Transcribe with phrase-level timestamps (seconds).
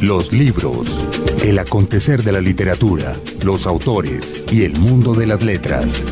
[0.00, 1.04] Los libros,
[1.44, 6.02] el acontecer de la literatura, los autores y el mundo de las letras.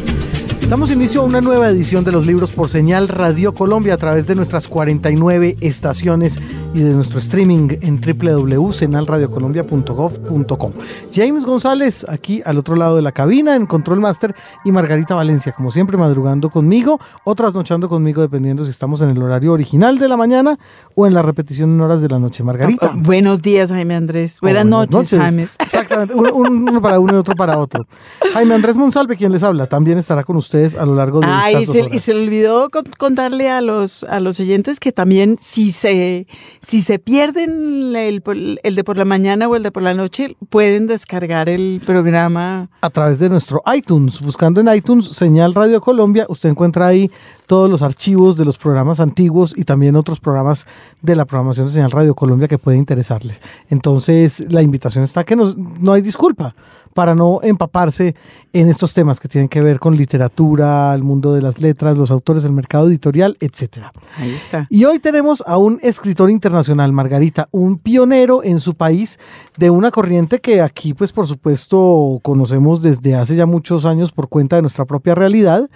[0.69, 4.27] Damos inicio a una nueva edición de los libros por señal Radio Colombia a través
[4.27, 6.41] de nuestras 49 estaciones
[6.73, 10.73] y de nuestro streaming en www.senalradiocolombia.gov.com.
[11.13, 15.53] James González aquí al otro lado de la cabina en Control Master y Margarita Valencia,
[15.53, 20.09] como siempre, madrugando conmigo o trasnochando conmigo, dependiendo si estamos en el horario original de
[20.09, 20.59] la mañana
[20.95, 22.43] o en la repetición en horas de la noche.
[22.43, 22.93] Margarita.
[22.93, 24.39] Ah, buenos días, Jaime Andrés.
[24.41, 25.43] Buenas, noches, Jaime.
[25.43, 27.87] Exactamente, uno, para uno y otro para otro.
[28.33, 31.63] Jaime Andrés Monsalve, quien les habla, también estará con usted a lo largo de Ay,
[31.63, 36.27] estas y se le olvidó contarle a los, a los oyentes que también si se,
[36.61, 38.23] si se pierden el,
[38.63, 42.69] el, de por la mañana o el de por la noche, pueden descargar el programa.
[42.81, 44.21] A través de nuestro iTunes.
[44.21, 47.11] Buscando en iTunes Señal Radio Colombia, usted encuentra ahí
[47.47, 50.67] todos los archivos de los programas antiguos y también otros programas
[51.01, 53.41] de la programación de Señal Radio Colombia que pueden interesarles.
[53.69, 56.55] Entonces, la invitación está que no hay disculpa
[56.95, 58.15] para no empaparse
[58.53, 62.11] en estos temas que tienen que ver con literatura, el mundo de las letras, los
[62.11, 63.87] autores del mercado editorial, etc.
[64.19, 64.67] Ahí está.
[64.71, 69.19] Y hoy tenemos a un escritor internacional, Margarita, un pionero en su país
[69.57, 74.29] de una corriente que aquí, pues por supuesto, conocemos desde hace ya muchos años por
[74.29, 75.69] cuenta de nuestra propia realidad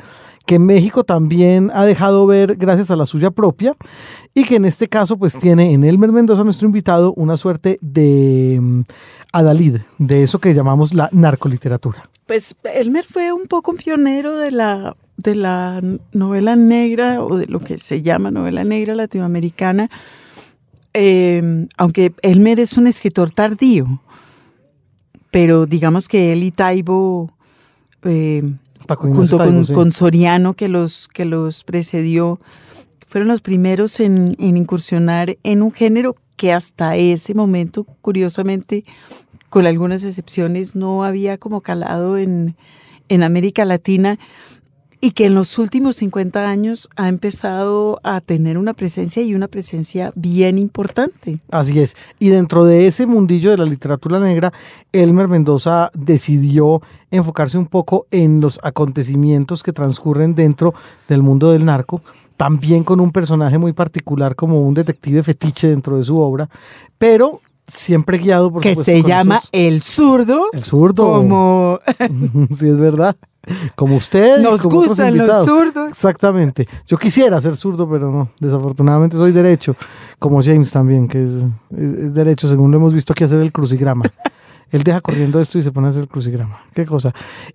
[0.47, 3.75] que México también ha dejado ver gracias a la suya propia
[4.33, 8.59] y que en este caso pues tiene en Elmer Mendoza, nuestro invitado, una suerte de
[8.63, 8.81] mm,
[9.33, 12.09] adalid, de eso que llamamos la narcoliteratura.
[12.27, 15.81] Pues Elmer fue un poco un pionero de la, de la
[16.13, 19.91] novela negra o de lo que se llama novela negra latinoamericana,
[20.93, 24.01] em, aunque Elmer es un escritor tardío,
[25.33, 27.33] pero digamos que él y Taibo
[28.05, 28.43] eh,
[28.89, 32.41] junto con, Soriano que los, que los precedió,
[33.09, 38.85] fueron los primeros en, incursionar en un género que hasta ese momento, curiosamente,
[39.49, 42.57] con algunas excepciones, no había como calado en,
[43.09, 44.19] en América Latina
[45.01, 49.49] y que en los últimos 50 años ha empezado a tener una presencia y una
[49.49, 51.39] presencia bien importante.
[51.51, 51.97] Así es.
[52.19, 54.53] Y dentro de ese mundillo de la literatura negra,
[54.93, 60.75] Elmer Mendoza decidió enfocarse un poco en los acontecimientos que transcurren dentro
[61.09, 62.03] del mundo del narco,
[62.37, 66.49] también con un personaje muy particular como un detective fetiche dentro de su obra,
[66.99, 71.81] pero siempre guiado por que se llama el zurdo el zurdo como
[72.57, 73.17] sí es verdad
[73.75, 74.41] como usted.
[74.41, 75.89] Nos gustan los zurdos.
[75.89, 76.69] Exactamente.
[76.87, 78.31] Yo quisiera ser zurdo, pero no.
[78.41, 79.77] Desafortunadamente soy derecho,
[80.19, 84.05] como James también, que es, es derecho, según lo hemos visto aquí hacer el crucigrama.
[84.71, 86.61] Él deja corriendo esto y se pone a hacer el crucigrama.
[86.75, 87.13] Qué cosa.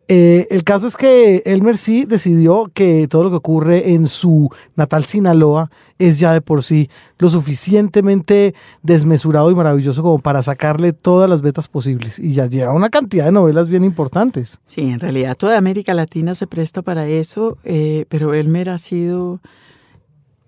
[0.08, 4.50] Eh, el caso es que Elmer sí decidió que todo lo que ocurre en su
[4.76, 5.70] natal Sinaloa
[6.00, 6.90] es ya de por sí
[7.20, 12.18] lo suficientemente desmesurado y maravilloso como para sacarle todas las vetas posibles.
[12.18, 14.60] Y ya lleva una cantidad de novelas bien importantes.
[14.66, 19.42] Sí, en realidad toda América Latina se presta para eso, eh, pero Elmer ha sido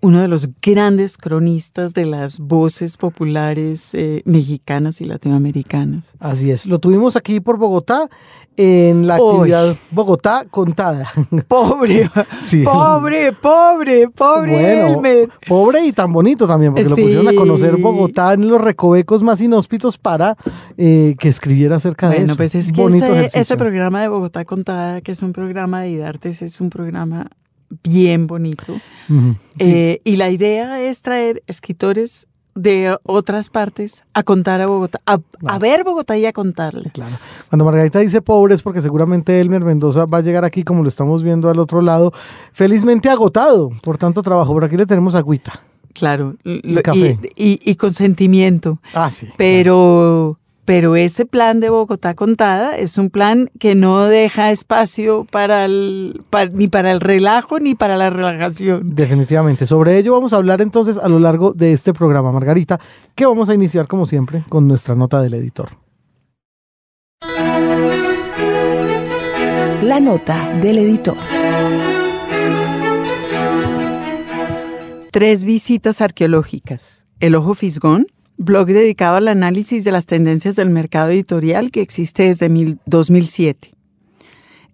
[0.04, 6.12] uno de los grandes cronistas de las voces populares eh, mexicanas y latinoamericanas.
[6.18, 8.10] Así es, lo tuvimos aquí por Bogotá
[8.58, 11.10] en la actividad Bogotá contada.
[11.48, 12.10] Pobre,
[12.64, 18.34] pobre, pobre, pobre bueno, Pobre y tan bonito también, porque lo pusieron a conocer Bogotá
[18.34, 20.36] en los recovecos más inhóspitos para
[20.76, 22.24] eh, que escribiera acerca de eso.
[22.24, 26.42] Bueno, pues es que ese, programa de Bogotá contada, que es un programa de Idartes,
[26.42, 27.30] es un programa
[27.82, 28.74] bien bonito.
[29.58, 35.58] Eh, y la idea es traer escritores de otras partes a contar a Bogotá, a,
[35.58, 36.90] ver Bogotá y a contarle.
[36.90, 37.16] Claro.
[37.48, 41.22] Cuando Margarita dice pobres, porque seguramente Elmer Mendoza va a llegar aquí, como lo estamos
[41.22, 42.12] viendo al otro lado,
[42.52, 44.52] felizmente agotado por tanto trabajo.
[44.52, 45.52] Por aquí le tenemos agüita.
[45.92, 48.80] Claro, y, con sentimiento.
[48.94, 49.28] Ah, sí.
[49.36, 55.64] Pero pero ese plan de Bogotá contada es un plan que no deja espacio para,
[55.66, 58.94] el, ni para el relajo ni para la relajación.
[58.94, 59.66] Definitivamente.
[59.66, 62.80] Sobre ello vamos a hablar entonces a lo largo de este programa, Margarita,
[63.14, 65.68] que vamos a iniciar como siempre con nuestra nota del editor.
[69.82, 71.16] La nota del editor.
[75.10, 77.04] Tres visitas arqueológicas.
[77.20, 78.06] El ojo fisgón,
[78.44, 83.74] blog dedicado al análisis de las tendencias del mercado editorial que existe desde 2007.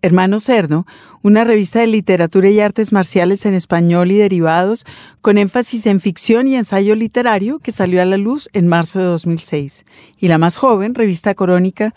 [0.02, 0.87] Hermano Cerdo,
[1.22, 4.87] una revista de literatura y artes marciales en español y derivados,
[5.20, 9.05] con énfasis en ficción y ensayo literario, que salió a la luz en marzo de
[9.05, 9.84] 2006.
[10.19, 11.94] Y la más joven, revista Crónica,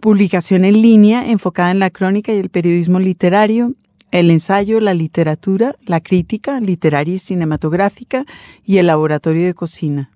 [0.00, 3.74] publicación en línea enfocada en la crónica y el periodismo literario,
[4.10, 8.24] el ensayo, la literatura, la crítica literaria y cinematográfica
[8.64, 10.13] y el laboratorio de cocina.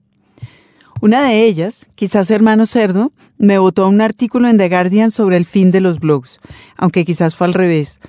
[1.00, 5.44] Una de ellas, quizás hermano cerdo, me votó un artículo en The Guardian sobre el
[5.44, 6.40] fin de los blogs,
[6.76, 8.00] aunque quizás fue al revés.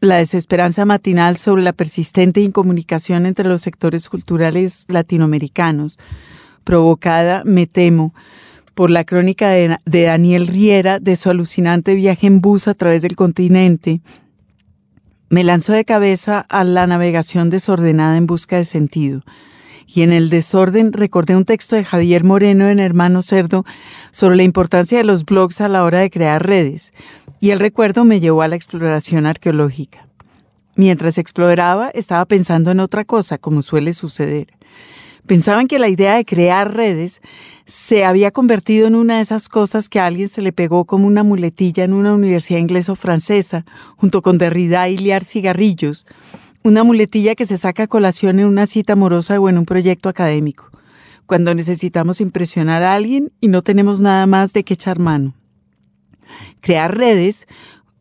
[0.00, 5.98] La desesperanza matinal sobre la persistente incomunicación entre los sectores culturales latinoamericanos,
[6.64, 8.12] provocada, me temo,
[8.74, 13.14] por la crónica de, Daniel Riera de su alucinante viaje en bus a través del
[13.14, 14.00] continente,
[15.30, 19.22] me lanzó de cabeza a la navegación desordenada en busca de sentido.
[19.86, 23.64] Y en el desorden recordé un texto de Javier Moreno en Hermano Cerdo
[24.10, 26.92] sobre la importancia de los blogs a la hora de crear redes.
[27.40, 30.06] Y el recuerdo me llevó a la exploración arqueológica.
[30.74, 34.48] Mientras exploraba, estaba pensando en otra cosa, como suele suceder.
[35.26, 37.20] Pensaban que la idea de crear redes
[37.64, 41.06] se había convertido en una de esas cosas que a alguien se le pegó como
[41.06, 43.64] una muletilla en una universidad inglesa o francesa,
[43.96, 46.06] junto con Derrida y liar cigarrillos,
[46.66, 50.08] una muletilla que se saca a colación en una cita amorosa o en un proyecto
[50.08, 50.68] académico,
[51.24, 55.32] cuando necesitamos impresionar a alguien y no tenemos nada más de que echar mano.
[56.60, 57.46] Crear redes,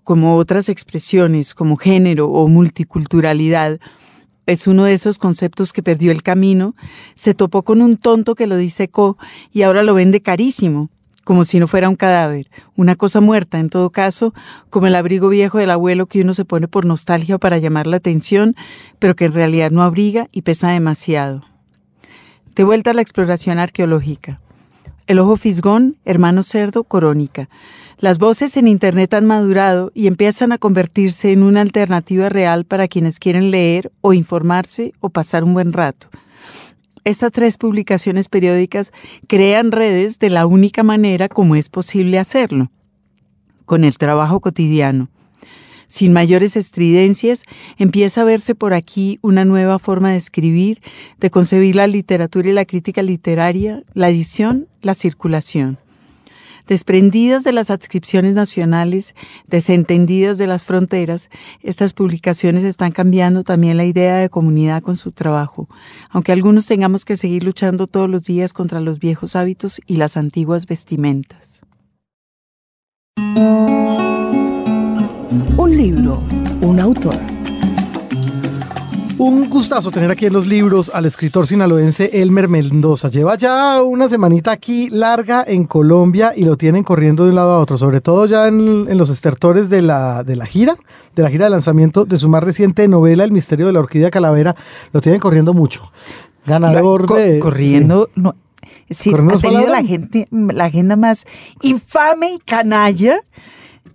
[0.04, 3.80] como otras expresiones, como género o multiculturalidad,
[4.48, 6.74] es uno de esos conceptos que perdió el camino,
[7.14, 9.20] se topó con un tonto que lo disecó
[9.52, 10.90] y ahora lo vende carísimo,
[11.26, 14.34] como si no fuera un cadáver, una cosa muerta en todo caso,
[14.70, 17.98] como el abrigo viejo del abuelo que uno se pone por nostalgia para llamar la
[17.98, 18.56] atención,
[19.00, 21.44] pero que en realidad no abriga y pesa demasiado.
[22.56, 24.40] De vuelta a la exploración arqueológica.
[25.08, 27.50] El ojo fisgón, hermano cerdo, corónica.
[27.98, 32.88] Las voces en Internet han madurado y empiezan a convertirse en una alternativa real para
[32.88, 36.08] quienes quieren leer o informarse o pasar un buen rato.
[37.06, 38.92] Estas tres publicaciones periódicas
[39.28, 42.72] crean redes de la única manera como es posible hacerlo,
[43.66, 45.10] con el trabajo cotidiano.
[45.88, 47.44] Sin mayores estridencias,
[47.78, 50.82] empieza a verse por aquí una nueva forma de escribir,
[51.20, 55.78] de concebir la literatura y la crítica literaria, la edición, la circulación.
[56.68, 59.14] Desprendidas de las adscripciones nacionales,
[59.48, 61.30] desentendidas de las fronteras,
[61.62, 65.70] estas publicaciones están cambiando también la idea de comunidad con su trabajo,
[66.10, 70.18] aunque algunos tengamos que seguir luchando todos los días contra los viejos hábitos y las
[70.18, 71.62] antiguas vestimentas.
[75.58, 76.24] Un libro,
[76.62, 77.35] un autor.
[79.18, 83.08] Un gustazo tener aquí en los libros al escritor sinaloense Elmer Mendoza.
[83.10, 87.52] Lleva ya una semanita aquí larga en Colombia y lo tienen corriendo de un lado
[87.52, 90.76] a otro, sobre todo ya en, en los estertores de la, de la gira,
[91.16, 94.12] de la gira de lanzamiento de su más reciente novela, El misterio de la orquídea
[94.12, 94.54] calavera.
[94.92, 95.94] Lo tienen corriendo mucho.
[96.46, 97.40] Ganador Co de...
[97.40, 98.22] corriendo, sí.
[98.22, 98.36] no,
[98.90, 101.26] sí, ha tenido la, gente, la agenda más
[101.62, 103.22] infame y canalla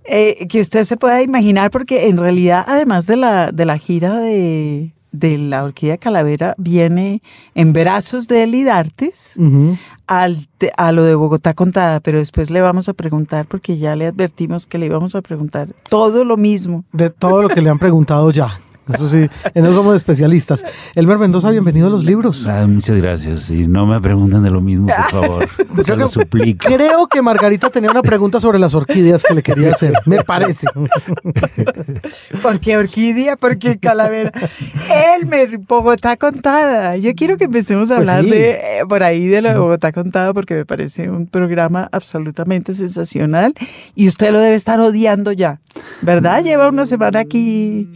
[0.04, 4.18] eh, que usted se pueda imaginar, porque en realidad, además de la, de la gira
[4.18, 7.22] de, de la Orquídea Calavera, viene
[7.54, 9.78] en brazos de Elidartes uh -huh.
[10.06, 14.06] al, a lo de Bogotá contada, pero después le vamos a preguntar, porque ya le
[14.06, 16.84] advertimos que le íbamos a preguntar todo lo mismo.
[16.92, 18.48] De todo lo que le han preguntado ya.
[18.92, 20.64] Eso sí, en eso somos especialistas.
[20.94, 22.46] Elmer Mendoza, bienvenido a los libros.
[22.46, 23.50] Ah, muchas gracias.
[23.50, 25.48] Y no me pregunten de lo mismo, por favor.
[25.84, 26.66] Se lo suplico.
[26.66, 29.94] Creo que Margarita tenía una pregunta sobre las orquídeas que le quería hacer.
[30.06, 30.66] Me parece.
[32.42, 33.36] ¿Por qué orquídea?
[33.36, 34.32] ¿Por qué calavera?
[35.20, 36.96] Elmer, Bogotá contada.
[36.96, 38.30] Yo quiero que empecemos a pues hablar sí.
[38.30, 42.74] de eh, por ahí de lo de Bogotá contada porque me parece un programa absolutamente
[42.74, 43.54] sensacional
[43.94, 45.60] y usted lo debe estar odiando ya.
[46.02, 46.42] ¿Verdad?
[46.42, 47.88] Lleva una semana aquí.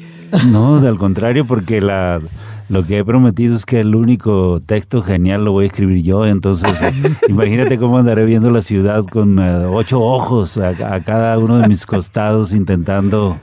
[0.46, 2.20] No, al contrario, porque la,
[2.68, 6.26] lo que he prometido es que el único texto genial lo voy a escribir yo,
[6.26, 6.72] entonces
[7.28, 11.68] imagínate cómo andaré viendo la ciudad con uh, ocho ojos a, a, cada uno de
[11.68, 13.38] mis costados intentando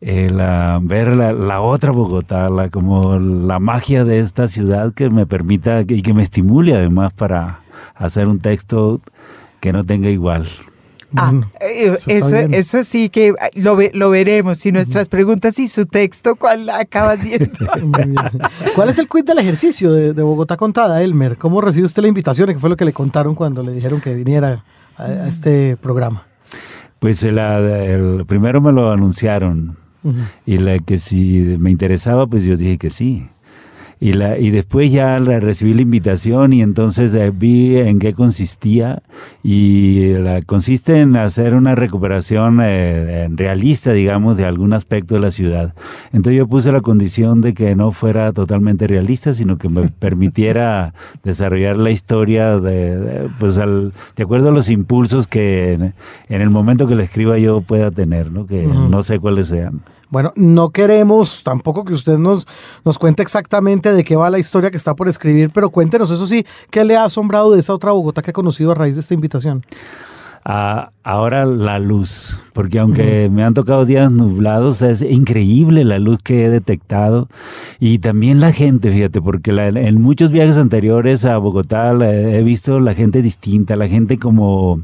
[0.00, 5.08] eh, la, ver la, la, otra Bogotá, la, como la magia de esta ciudad que
[5.08, 7.60] me permita y que me estimule además para
[7.94, 9.00] hacer un texto
[9.60, 10.46] que no tenga igual.
[11.14, 14.58] Ah, eso, eso, eso, sí que lo, lo, veremos.
[14.58, 17.52] Si nuestras preguntas y su texto, ¿cuál acaba siendo?
[18.74, 21.36] ¿Cuál es el quid del ejercicio de, de, Bogotá Contada, Elmer?
[21.36, 22.48] ¿Cómo recibió usted la invitación?
[22.48, 24.64] ¿Qué fue lo que le contaron cuando le dijeron que viniera
[24.96, 26.26] a, a este programa?
[26.98, 30.28] Pues el, el, primero me lo anunciaron uh -huh.
[30.44, 33.28] y la que si me interesaba, pues yo dije que sí
[33.98, 38.12] y, la, y después ya la, recibí la invitación y entonces eh, vi en qué
[38.12, 39.02] consistía
[39.42, 45.30] y la, consiste en hacer una recuperación eh, realista, digamos, de algún aspecto de la
[45.30, 45.74] ciudad.
[46.12, 50.92] Entonces yo puse la condición de que no fuera totalmente realista, sino que me permitiera
[51.24, 55.94] desarrollar la historia de, de pues al, de acuerdo a los impulsos que en,
[56.28, 58.46] en, el momento que la escriba yo pueda tener, ¿no?
[58.46, 58.90] que uh -huh.
[58.90, 59.80] no sé cuáles sean.
[60.08, 62.46] Bueno, no queremos tampoco que usted nos,
[62.84, 66.26] nos cuente exactamente de qué va la historia que está por escribir, pero cuéntenos, eso
[66.26, 69.00] sí, ¿qué le ha asombrado de esa otra Bogotá que ha conocido a raíz de
[69.00, 69.64] esta invitación?
[70.48, 76.20] Ah, ahora la luz, porque aunque me han tocado días nublados, es increíble la luz
[76.22, 77.28] que he detectado.
[77.80, 82.44] Y también la gente, fíjate, porque la- en muchos viajes anteriores a Bogotá la- he
[82.44, 84.82] visto la gente distinta, la gente como,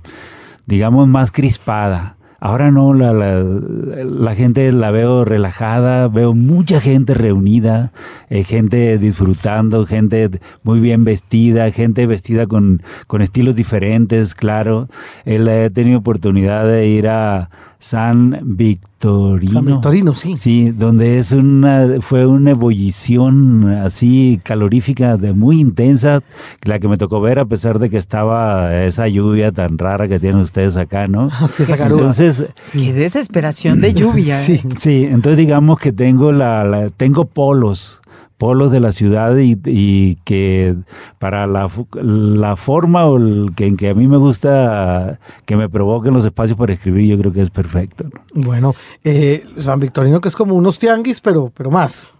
[0.66, 2.16] digamos, más crispada.
[2.44, 7.92] Ahora no, la, la, la gente la veo relajada, veo mucha gente reunida,
[8.30, 10.28] eh, gente disfrutando, gente
[10.64, 14.88] muy bien vestida, gente vestida con, con estilos diferentes, claro.
[15.24, 17.48] Él he tenido oportunidad de ir a
[17.84, 19.52] San Victorino.
[19.54, 20.36] San Victorino, sí.
[20.36, 26.20] Sí, donde es una, fue una ebullición así calorífica de muy intensa,
[26.62, 30.20] la que me tocó ver a pesar de que estaba esa lluvia tan rara que
[30.20, 31.28] tienen ustedes acá, ¿no?
[31.40, 31.88] Así es, esa.
[31.88, 34.36] Entonces, Qué desesperación de lluvia.
[34.42, 34.52] Sí.
[34.54, 34.68] ¿eh?
[34.78, 38.00] sí, entonces digamos que tengo la, la- tengo polos
[38.42, 40.74] polos de la ciudad y, y que
[41.20, 45.68] para la, la forma o el que, en que a mí me gusta que me
[45.68, 48.02] provoquen los espacios para escribir, yo creo que es perfecto.
[48.12, 48.20] ¿no?
[48.34, 52.14] Bueno, eh, San Victorino que es como unos tianguis, pero, pero más.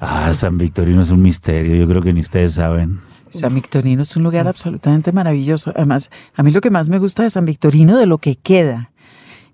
[0.00, 3.00] Ah, San Victorino es un misterio, yo creo que ni ustedes saben.
[3.28, 5.70] San Victorino es un lugar absolutamente maravilloso.
[5.76, 8.91] Además, a mí lo que más me gusta de San Victorino, de lo que queda,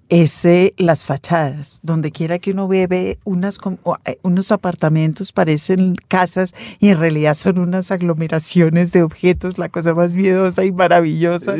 [0.09, 1.81] es eh, las fachadas.
[1.83, 3.59] Donde quiera que uno ve, ve unas,
[4.05, 9.95] eh, unos apartamentos, parecen casas y en realidad son unas aglomeraciones de objetos, la cosa
[9.95, 11.55] más miedosa y maravillosa.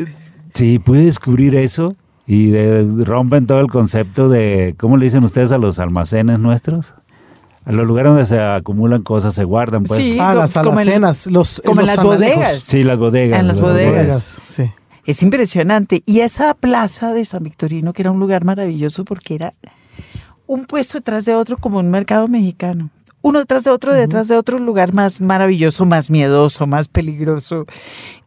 [0.53, 5.51] Sí, pude descubrir eso y de- rompen todo el concepto de, ¿cómo le dicen ustedes
[5.51, 6.93] a los almacenes nuestros?
[7.65, 9.99] A los lugares donde se acumulan cosas, se guardan, pues.
[9.99, 10.17] Sí.
[10.19, 12.17] Ah, las alacenas, los, como en los las analejos.
[12.35, 12.53] bodegas.
[12.59, 13.39] Sí, las bodegas.
[13.39, 14.41] En las las bodegas.
[14.47, 14.71] Sí.
[15.09, 16.03] Es impresionante.
[16.05, 19.53] Y esa plaza de San Victorino, que era un lugar maravilloso porque era
[20.45, 22.91] un puesto detrás de otro como un mercado mexicano.
[23.23, 27.65] Uno detrás de otro, detrás de otro lugar más maravilloso, más miedoso, más peligroso.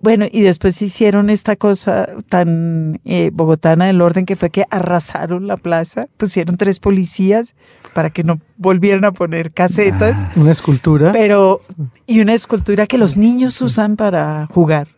[0.01, 5.47] Bueno, y después hicieron esta cosa tan eh, bogotana del orden que fue que arrasaron
[5.47, 7.55] la plaza, pusieron tres policías
[7.95, 11.13] para que no volvieran a poner casetas, Una escultura.
[11.13, 11.61] pero
[12.09, 14.89] y una escultura que los niños usan para jugar.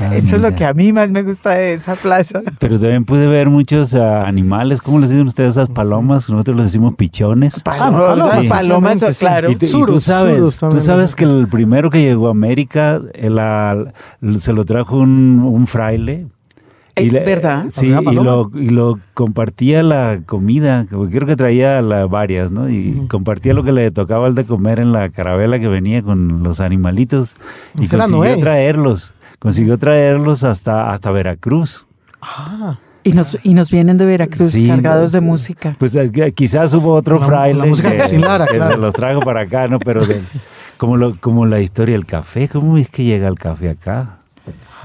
[0.00, 2.40] Ah, Eso es lo que a mí más me gusta de esa plaza.
[2.58, 6.28] Pero también pude ver muchos ah, animales, ¿cómo les dicen ustedes esas palomas?
[6.30, 7.60] Nosotros les decimos pichones.
[7.62, 8.48] Palomas, palomas, sí.
[8.48, 9.06] palomas, sí.
[9.18, 9.50] claro.
[9.50, 13.38] Y, tú- y sabes, surus tú sabes que el primero que llegó a América el,
[13.38, 13.76] ah,
[14.40, 16.26] se lo trajo un, un fraile.
[16.98, 17.66] Eh, le- ¿verdad?
[17.74, 22.50] Sí, ¿Había y lo, y lo compartía la comida, porque creo que traía la- varias,
[22.50, 22.70] ¿no?
[22.70, 26.42] Y compartía lo que le tocaba al de comer en la carabela que venía con
[26.42, 27.36] los animalitos.
[27.78, 28.40] Y Ese era consiguió Noé.
[28.40, 31.86] traerlos, consiguió traerlos hasta, hasta Veracruz.
[32.20, 35.24] Ah, Y nos, y nos vienen de Veracruz Sí, cargados de sí.
[35.24, 35.76] música.
[35.78, 38.72] Pues eh, quizás hubo otro La- fraile la música de que, Agustín Lara, que claro.
[38.72, 39.78] se los trajo para acá, ¿no?
[39.78, 40.22] Pero de-
[40.76, 44.18] como, lo, como la historia del café, ¿cómo es que llega el café acá?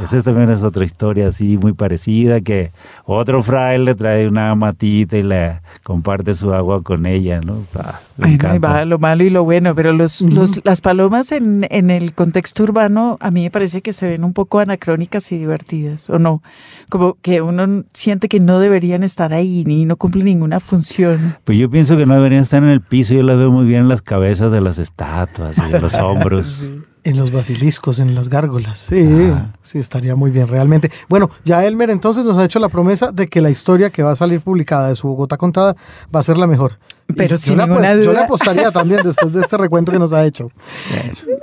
[0.01, 2.71] Esa también es otra historia así muy parecida, que
[3.05, 7.57] otro fraile trae una matita y le comparte su agua con ella, ¿no?
[7.77, 8.67] Ah, encanta.
[8.67, 12.63] va lo malo y lo bueno, pero los, los- las palomas en, en el contexto
[12.63, 16.41] urbano a mí me parece que se ven un poco anacrónicas y divertidas, ¿o no?
[16.89, 21.35] Como que uno siente que no deberían estar ahí ni no cumplen ninguna función.
[21.43, 23.81] Pues yo pienso que no deberían estar en el piso, yo las veo muy bien
[23.81, 26.67] en las cabezas de las estatuas y de los hombros.
[27.03, 28.77] En los basiliscos, en las gárgolas.
[28.79, 29.53] Sí, Ah.
[29.63, 30.91] sí, estaría muy bien, realmente.
[31.09, 34.11] Bueno, ya Elmer entonces nos ha hecho la promesa de que la historia que va
[34.11, 35.75] a salir publicada de su Bogotá contada
[36.13, 36.77] va a ser la mejor.
[37.15, 38.23] Pero sin yo ninguna apuest- Yo le duda.
[38.25, 40.49] apostaría también después de este recuento que nos ha hecho.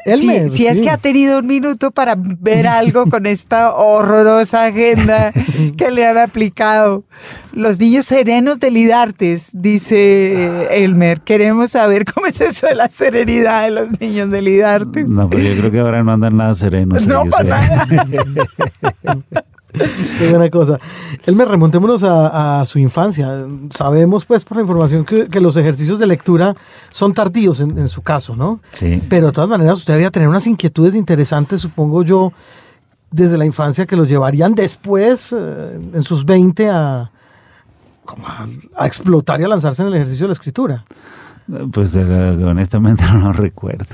[0.07, 0.85] Si, Elmer, si es sí.
[0.85, 5.33] que ha tenido un minuto para ver algo con esta horrorosa agenda
[5.77, 7.05] que le han aplicado.
[7.53, 11.21] Los niños serenos de Lidartes, dice eh, Elmer.
[11.21, 15.11] Queremos saber cómo es eso de la serenidad de los niños de Lidartes.
[15.11, 17.07] No, pero yo creo que ahora no andan nada serenos.
[17.07, 17.87] No, para nada.
[19.73, 20.79] Qué buena cosa.
[21.27, 23.47] Elmer, remontémonos a, a su infancia.
[23.71, 26.53] Sabemos, pues, por la información que, que los ejercicios de lectura
[26.91, 28.61] son tardíos en, en su caso, ¿no?
[28.73, 29.03] Sí.
[29.09, 32.33] Pero de todas maneras, usted debía tener unas inquietudes interesantes, supongo yo,
[33.11, 37.11] desde la infancia que lo llevarían después, eh, en sus 20, a,
[38.05, 38.47] como a,
[38.77, 40.85] a explotar y a lanzarse en el ejercicio de la escritura.
[41.73, 43.87] Pues de la- honestamente no lo recuerdo.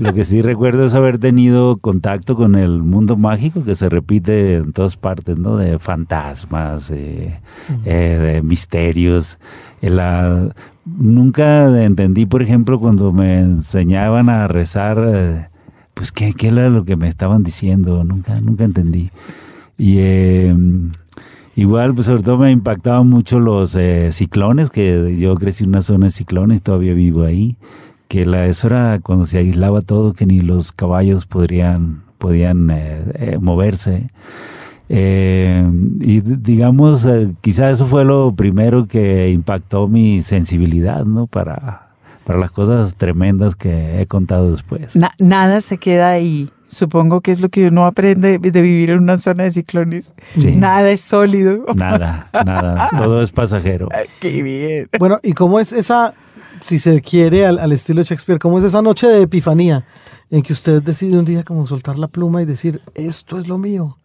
[0.00, 4.56] Lo que sí recuerdo es haber tenido contacto con el mundo mágico que se repite
[4.56, 5.56] en todas partes, ¿no?
[5.56, 7.40] De fantasmas, eh,
[7.84, 9.38] eh, de misterios.
[9.80, 10.54] Eh, la-
[10.84, 15.48] nunca entendí, por ejemplo, cuando me enseñaban a rezar, eh,
[15.94, 18.04] pues qué, qué era lo que me estaban diciendo.
[18.04, 19.10] Nunca, nunca entendí.
[19.78, 20.54] Y, eh,
[21.56, 25.82] Igual, pues sobre todo me impactaban mucho los eh, ciclones, que yo crecí en una
[25.82, 27.56] zona de ciclones, todavía vivo ahí,
[28.08, 33.02] que la, eso era cuando se aislaba todo, que ni los caballos podrían, podían eh,
[33.14, 34.10] eh, moverse.
[34.88, 37.06] Y digamos,
[37.40, 41.28] quizás eso fue lo primero que impactó mi sensibilidad, ¿no?
[41.28, 41.89] Para,
[42.30, 44.94] para las cosas tremendas que he contado después.
[44.94, 46.48] Na- nada se queda ahí.
[46.68, 50.14] Supongo que es lo que uno aprende de vivir en una zona de ciclones.
[50.38, 50.54] Sí.
[50.54, 51.64] Nada es sólido.
[51.74, 53.88] Nada, nada, todo es pasajero.
[53.92, 54.88] Ay, Qué bien.
[55.00, 56.14] Bueno, ¿y cómo es esa,
[56.62, 59.84] si se quiere al, al estilo Shakespeare, cómo es esa noche de epifanía
[60.30, 63.58] en que usted decide un día como soltar la pluma y decir, esto es lo
[63.58, 63.98] mío?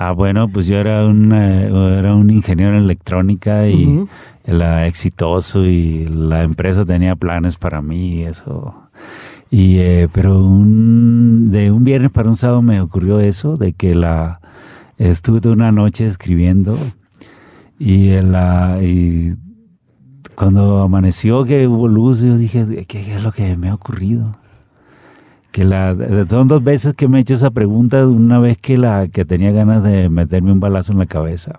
[0.00, 4.08] Ah, bueno, pues yo era un, eh, era un ingeniero en electrónica y Ujú.
[4.44, 8.76] era exitoso y la empresa tenía planes para mí y eso.
[9.50, 13.96] Y, eh, pero un, de un viernes para un sábado me ocurrió eso, de que
[13.96, 14.40] la
[14.98, 16.78] estuve toda una noche escribiendo
[17.76, 19.34] y, en la, y
[20.36, 24.37] cuando amaneció que hubo luz, yo dije, ¿qué es lo que me ha ocurrido?
[25.52, 25.96] Que la
[26.28, 29.50] son dos veces que me he hecho esa pregunta una vez que la que tenía
[29.52, 31.56] ganas de meterme un balazo en la cabeza.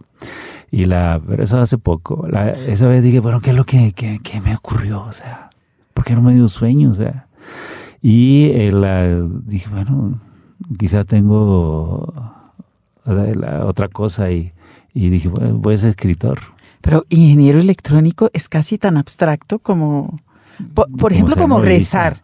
[0.72, 2.27] Y la pero eso hace poco.
[2.29, 5.50] La- esa vez dije bueno qué es lo que, que- que me ocurrió o sea
[5.93, 7.27] por qué no me dio sueño o sea
[8.01, 9.08] y eh, la,
[9.46, 10.19] dije bueno
[10.77, 12.13] quizás tengo
[13.05, 14.53] eh, la otra cosa y,
[14.93, 16.39] y dije bueno, voy a ser escritor
[16.81, 20.17] Pero ingeniero electrónico es casi tan abstracto como,
[20.97, 22.21] por, ejemplo, como rezar.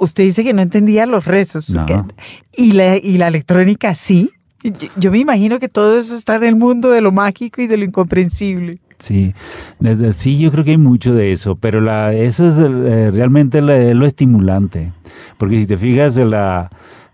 [0.00, 1.70] Usted dice que no entendía los rezos.
[1.70, 1.86] No.
[1.86, 2.00] que-
[2.56, 4.30] y, la, y la electrónica sí.
[4.62, 7.66] Yo, yo me imagino que todo eso está en el mundo de lo mágico y
[7.68, 8.78] de lo incomprensible.
[8.98, 9.32] Sí,
[10.12, 13.94] sí, yo creo que hay mucho de eso, pero la, eso es eh, realmente la-
[13.94, 14.92] lo estimulante,
[15.36, 16.68] porque si te fijas, la,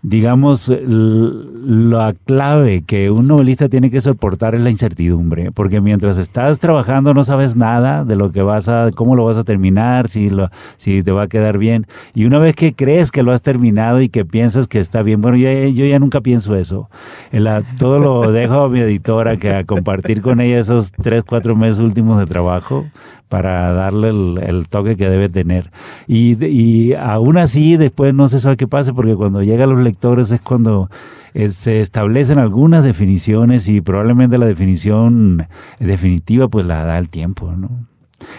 [0.07, 1.31] digamos, l-
[1.67, 7.15] la clave que un novelista tiene que soportar es la incertidumbre, porque mientras estás trabajando
[7.15, 10.49] no sabes nada de lo que vas a, cómo lo vas a terminar, si, lo,
[10.77, 13.99] si te va a quedar bien, y una vez que crees que lo has terminado
[13.99, 16.87] y que piensas que está bien, bueno, yo, yo ya nunca pienso eso,
[17.31, 21.23] En la- todo lo dejo a mi editora que a compartir con ella esos tres,
[21.27, 22.85] cuatro meses últimos de trabajo
[23.27, 25.71] para darle el, el toque que debe tener.
[26.07, 29.94] Y, y aún así después no se sabe qué pasa porque cuando llegan los lectores
[30.33, 30.89] es cuando
[31.33, 35.47] eh, se establecen algunas definiciones y probablemente la definición
[35.79, 37.69] definitiva pues la da el tiempo, ¿no?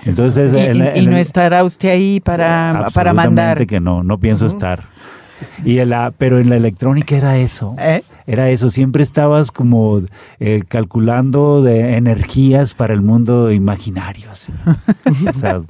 [0.04, 3.66] Entonces, y, en- y- y en- no estará usted ahí para, para mandar.
[3.66, 4.88] que no, no pienso estar.
[5.64, 7.74] Y en la, pero en la electrónica era eso.
[7.78, 8.02] ¿Eh?
[8.26, 10.00] Era eso, siempre estabas como
[10.40, 14.50] eh, calculando de energías para el mundo imaginario, así.
[15.28, 15.60] o sea,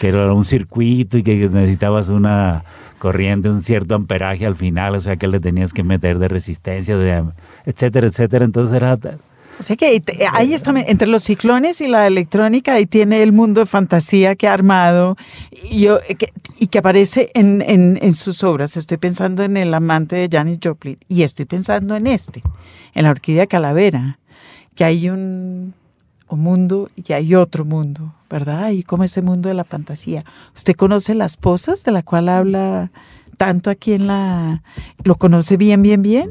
[0.00, 2.64] que era un circuito y que necesitabas una
[3.06, 6.96] corriente, un cierto amperaje al final, o sea, que le tenías que meter de resistencia,
[6.96, 7.22] de,
[7.64, 8.44] etcétera, etcétera.
[8.44, 8.98] Entonces era,
[9.60, 13.60] O sea que ahí está, entre los ciclones y la electrónica, ahí tiene el mundo
[13.60, 15.16] de fantasía que ha armado
[15.70, 16.16] y, eh,
[16.68, 18.76] que, aparece en sus obras.
[18.76, 22.42] Estoy pensando en El amante de Janis Joplin y estoy pensando en este,
[22.92, 24.18] en La Orquídea Calavera,
[24.74, 25.74] que hay un,
[26.28, 28.70] un mundo y hay otro mundo, ¿verdad?
[28.70, 30.24] Y como ese mundo de la fantasía.
[30.54, 32.90] ¿Usted conoce Las Posas, de la cual habla
[33.36, 34.62] tanto aquí en la...
[35.04, 36.30] ¿Lo conoce bien, bien, bien?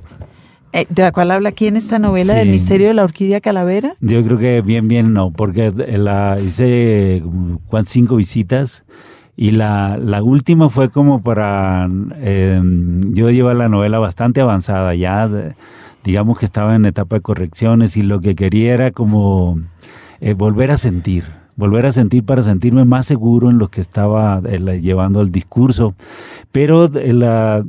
[0.73, 2.51] Eh, de la cual habla aquí en esta novela del Sí.
[2.51, 3.95] misterio de la orquídea calavera.
[4.01, 7.23] Yo creo que bien, bien no, porque la hice
[7.85, 8.83] cinco visitas
[9.37, 12.59] y la, la última fue como para, eh,
[13.11, 15.55] yo llevo la novela bastante avanzada ya, de-
[16.05, 19.59] digamos que estaba en etapa de correcciones y lo que quería era como
[20.21, 24.39] eh, volver a sentir, volver a sentir para sentirme más seguro en lo que estaba
[24.45, 25.95] eh, llevando el discurso.
[26.51, 27.63] Pero eh,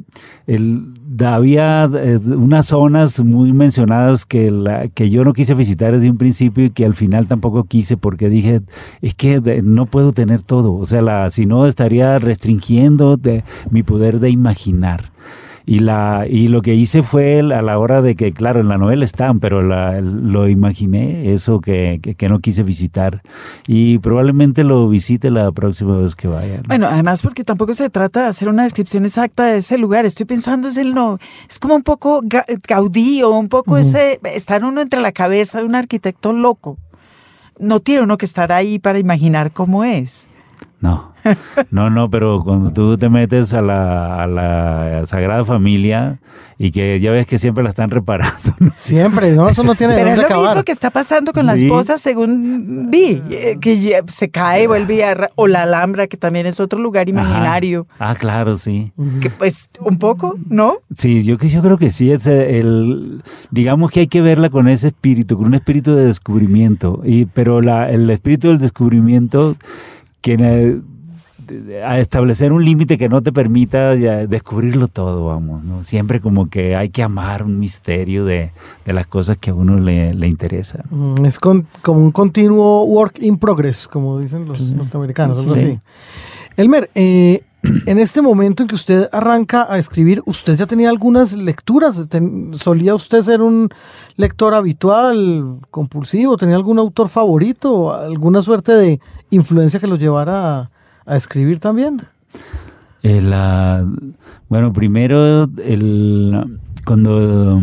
[1.24, 1.90] había
[2.26, 6.70] unas zonas muy mencionadas que, la, que yo no quise visitar desde un principio y
[6.70, 8.60] que al final tampoco quise porque dije,
[9.00, 13.18] es que no puedo tener todo, o sea, si no estaría restringiendo
[13.70, 15.16] mi poder de imaginar.
[15.68, 18.78] Y, la, y lo que hice fue a la hora de que, claro, en la
[18.78, 23.20] novela están, pero la, lo imaginé, eso que, que, que no quise visitar.
[23.66, 26.58] Y probablemente lo visite la próxima vez que vaya.
[26.58, 26.62] ¿no?
[26.68, 30.06] Bueno, además porque tampoco se trata de hacer una descripción exacta de ese lugar.
[30.06, 31.18] Estoy pensando es el no,
[31.50, 35.58] es como un poco Ga- Gaudí o un poco ese estar uno entre la cabeza
[35.58, 36.78] de un arquitecto loco.
[37.58, 40.28] No tiene uno que estar ahí para imaginar cómo es.
[40.80, 41.12] No,
[41.70, 46.18] No, no, pero cuando tú te metes a la, a la Sagrada Familia
[46.58, 48.34] y que ya ves que siempre la están reparando.
[48.60, 48.72] ¿no?
[48.76, 49.46] Siempre, ¿no?
[49.50, 50.50] Eso no tiene Pero es dónde lo acabar.
[50.54, 51.66] mismo que está pasando con las Sí.
[51.66, 55.28] esposas, según vi, eh, que se cae, vuelve a...
[55.34, 57.86] O la Alhambra, que también es otro lugar imaginario.
[57.98, 58.10] Ajá.
[58.12, 58.90] Ah, claro, sí.
[59.20, 60.78] Que pues un poco, ¿no?
[60.96, 62.10] Sí, yo, que- yo creo que sí.
[62.10, 66.06] Es eh, el, digamos que hay que verla con ese espíritu, con un espíritu de
[66.06, 67.02] descubrimiento.
[67.04, 69.56] Y, pero la, el espíritu del descubrimiento
[70.22, 70.80] que eh,
[71.84, 73.90] a establecer un límite que no te permita
[74.26, 75.62] descubrirlo todo, vamos.
[75.64, 75.84] ¿no?
[75.84, 78.52] Siempre como que hay que amar un misterio de,
[78.84, 80.82] de las cosas que a uno le, le interesa.
[80.90, 85.66] Mm, Es con- como un continuo work in progress, como dicen los norteamericanos, algo Sí.
[85.66, 85.80] así.
[86.56, 87.42] Elmer, eh,
[87.86, 92.06] en este momento en que usted arranca a escribir, ¿usted ya tenía algunas lecturas?
[92.52, 93.68] ¿Solía usted ser un
[94.16, 96.36] lector habitual, compulsivo?
[96.36, 97.92] ¿Tenía algún autor favorito?
[97.92, 100.70] ¿Alguna suerte de influencia que lo llevara a,
[101.06, 102.02] a escribir también?
[103.02, 103.22] Eh,
[104.48, 107.62] bueno, primero, el, cuando,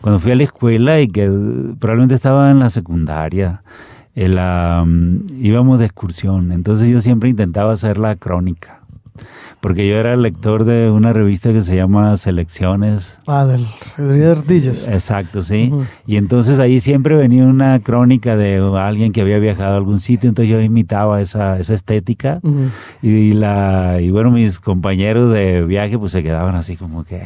[0.00, 1.26] cuando fui a la escuela y que
[1.78, 3.62] probablemente estaba en la secundaria,
[4.14, 8.80] eh, la, mm, íbamos de excursión, entonces yo siempre intentaba hacer la crónica,
[9.60, 13.16] porque yo era lector de una revista que se llama Selecciones.
[13.26, 14.88] Ah, del Reader Digest.
[14.92, 15.72] Exacto, sí.
[16.06, 20.28] Y entonces ahí siempre venía una crónica de alguien que había viajado a algún sitio,
[20.28, 22.40] entonces yo imitaba esa, esa estética.
[23.02, 27.22] Y, la, y bueno, mis compañeros de viaje pues se quedaban así como que...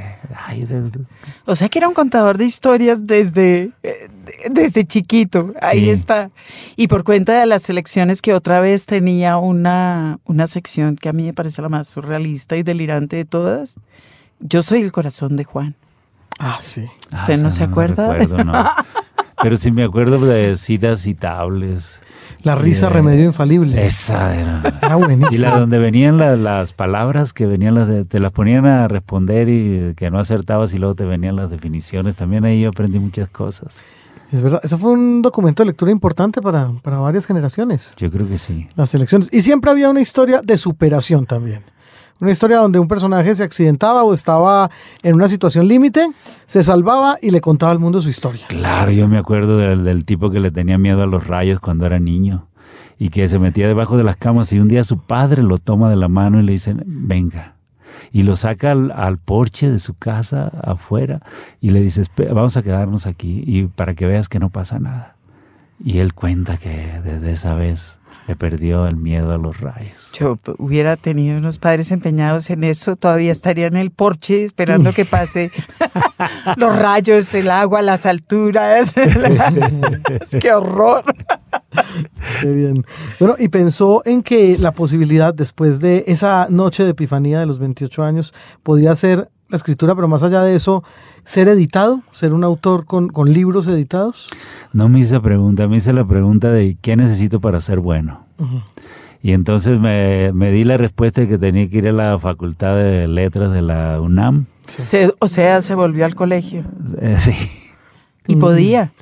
[0.46, 1.00] Ay, de- de-
[1.46, 4.08] O sea que era un contador de historias desde, eh,
[4.50, 5.52] desde chiquito.
[5.60, 5.90] Ahí Sí.
[5.90, 6.30] está.
[6.76, 11.12] Y por cuenta de las elecciones que otra vez tenía una, una sección que a
[11.12, 13.76] mí me parece la más surrealista y delirante de todas.
[14.40, 15.74] Yo soy el corazón de Juan.
[16.38, 16.86] Ah, sí.
[17.12, 18.12] ¿Usted Ah, no se acuerda?
[18.12, 18.52] recuerdo, no.
[19.42, 22.00] Pero sí me acuerdo de citas citables.
[22.42, 23.84] La risa, remedio infalible.
[23.84, 24.62] Esa era.
[24.82, 25.32] Era buenísimo.
[25.32, 28.86] Y la donde venían la- las palabras que venían las de- te las ponían a
[28.88, 32.14] responder y que no acertabas y luego te venían las definiciones.
[32.16, 33.82] También ahí yo aprendí muchas cosas.
[34.30, 38.28] Es verdad, eso fue un documento de lectura importante para, para varias generaciones, Yo creo
[38.28, 38.68] que sí.
[38.76, 39.28] las elecciones.
[39.32, 41.62] Y siempre había una historia de superación también.
[42.20, 44.70] Una historia donde un personaje se accidentaba o estaba
[45.02, 46.10] en una situación límite,
[46.46, 48.46] se salvaba y le contaba al mundo su historia.
[48.48, 51.86] Claro, yo me acuerdo del, del tipo que le tenía miedo a los rayos cuando
[51.86, 52.48] era niño
[52.98, 55.88] y que se metía debajo de las camas y un día su padre lo toma
[55.90, 57.54] de la mano y le dice, venga.
[58.12, 61.20] Y lo saca al, al porche de su casa afuera
[61.60, 64.78] y le dice, "Espe- vamos a quedarnos aquí y para que veas que no pasa
[64.78, 65.16] nada.
[65.82, 70.10] Y él cuenta que desde esa vez le perdió el miedo a los rayos.
[70.12, 75.06] Yo hubiera tenido unos padres empeñados en eso, todavía estaría en el porche esperando que
[75.06, 75.50] pase
[76.56, 78.92] los rayos, el agua, las alturas.
[80.40, 81.04] ¡Qué horror!
[82.42, 82.84] Qué bien.
[83.18, 87.58] Bueno, y pensó en que la posibilidad después de esa noche de epifanía de los
[87.58, 90.84] 28 años podía ser la escritura, pero más allá de eso,
[91.24, 94.28] ser editado, ser un autor con, con libros editados.
[94.74, 98.26] No me hice pregunta, me hice la pregunta de qué necesito para ser bueno.
[99.22, 102.76] Y entonces me, me di la respuesta de que tenía que ir a la Facultad
[102.76, 104.46] de Letras de la UNAM.
[104.66, 106.62] Se- o sea, se volvió al colegio
[107.00, 107.32] Eh, sí.
[108.26, 108.92] y podía.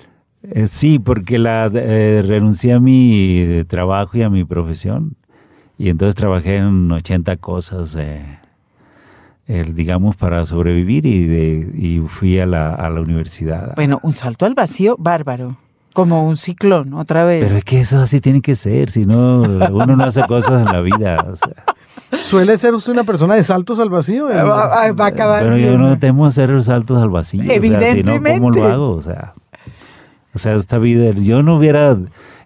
[0.50, 5.16] Eh, sí, porque la, eh, renuncié a mi eh, trabajo y a mi profesión.
[5.78, 8.38] Y entonces trabajé en 80 cosas, eh,
[9.46, 13.74] el- digamos, para sobrevivir y, de, y fui a la, a la universidad.
[13.76, 15.58] Bueno, un salto al vacío bárbaro,
[15.92, 17.44] como un ciclón, otra vez.
[17.44, 20.72] Pero es que eso así tiene que ser, si no, uno no hace cosas en
[20.72, 21.26] la vida.
[21.30, 21.52] o sea.
[22.12, 24.28] ¿Suele ser usted una persona de saltos al vacío?
[24.32, 27.40] Ah, va, a acabar Pero yo no temo hacer saltos al vacío.
[27.42, 28.60] O sea, si no, ¿cómo Evidentemente.
[28.60, 28.90] lo hago?
[28.92, 29.34] O sea,
[30.36, 31.96] o sea, esta vida, yo no hubiera,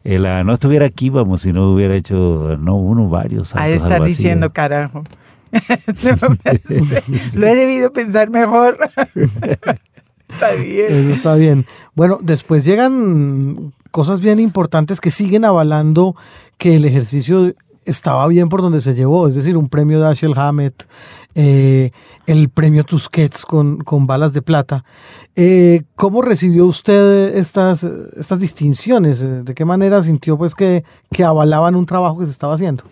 [0.04, 3.72] eh, la- no estuviera aquí, vamos, si no hubiera hecho, no uno, varios de al
[3.72, 5.02] estar diciendo, carajo.
[7.34, 8.78] Lo he debido pensar mejor.
[10.28, 10.86] Está bien.
[10.88, 11.66] Eso está bien.
[11.96, 16.14] Bueno, después llegan cosas bien importantes que siguen avalando
[16.56, 17.52] que el ejercicio
[17.84, 20.84] estaba bien por donde se llevó, es decir, un premio Dashiell Hammett,
[21.34, 21.90] eh,
[22.26, 24.84] el premio Tusquets con, con balas de plata.
[25.36, 29.22] Eh, ¿Cómo recibió usted estas, estas distinciones?
[29.22, 32.84] Eh, ¿De qué manera sintió pues que, que avalaban un trabajo que se estaba haciendo?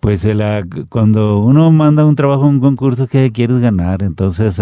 [0.00, 0.26] Pues
[0.88, 4.60] cuando uno manda un trabajo a un concurso que quieres ganar, entonces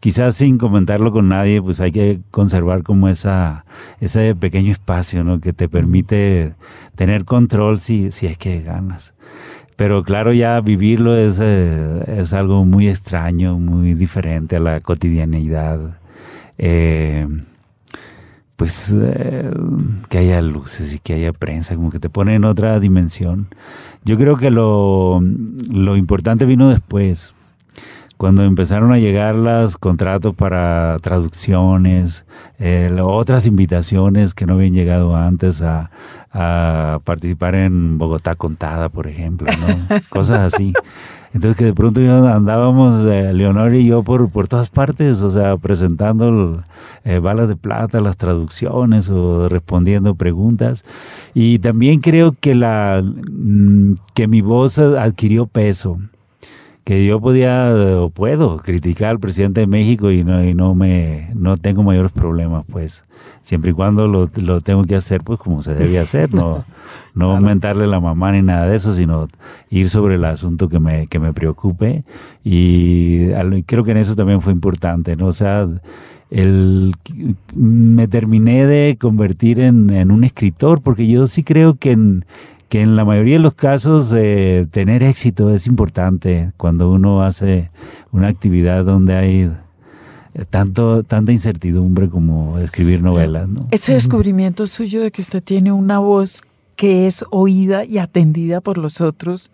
[0.00, 3.64] quizás sin comentarlo con nadie, pues hay que conservar como esa
[4.00, 5.40] ese pequeño espacio, ¿no?
[5.40, 6.54] Que te permite
[6.94, 9.14] tener control si, si es que ganas.
[9.78, 16.00] Pero claro, ya vivirlo es, eh, es algo muy extraño, muy diferente a la cotidianeidad.
[16.58, 17.28] Eh,
[18.56, 19.48] pues eh,
[20.08, 23.46] que haya luces y que haya prensa, como que te pone en otra dimensión.
[24.04, 25.20] Yo creo que lo,
[25.70, 27.32] lo importante vino después,
[28.18, 32.26] cuando empezaron a llegar los contratos para traducciones,
[32.58, 35.92] eh, otras invitaciones que no habían llegado antes a,
[36.32, 40.00] a participar en Bogotá Contada, por ejemplo, ¿no?
[40.10, 40.74] cosas así.
[41.32, 45.56] Entonces que de pronto andábamos, eh, Leonor y yo, por, por todas partes, o sea,
[45.56, 46.64] presentando
[47.04, 50.84] eh, balas de plata, las traducciones o respondiendo preguntas.
[51.34, 56.00] Y también creo que, la, mm, que mi voz adquirió peso
[56.88, 61.28] que yo podía o puedo criticar al presidente de México y no, y no me
[61.34, 63.04] no tengo mayores problemas pues.
[63.42, 66.64] Siempre y cuando lo, lo tengo que hacer pues como se debe hacer no
[67.14, 69.28] no aumentarle la mamá ni nada de eso sino
[69.68, 72.04] ir sobre el asunto que me que me preocupe.
[72.42, 73.32] Y
[73.66, 75.68] creo que en eso también fue importante no o sea
[76.30, 76.94] el,
[77.54, 82.24] me terminé de convertir en, en un escritor porque yo sí creo que en
[82.68, 87.70] que en la mayoría de los casos eh, tener éxito es importante cuando uno hace
[88.12, 89.50] una actividad donde hay
[90.50, 93.48] tanto tanta incertidumbre como escribir novelas.
[93.48, 93.60] ¿no?
[93.70, 96.42] Ese descubrimiento suyo de que usted tiene una voz
[96.76, 99.50] que es oída y atendida por los otros,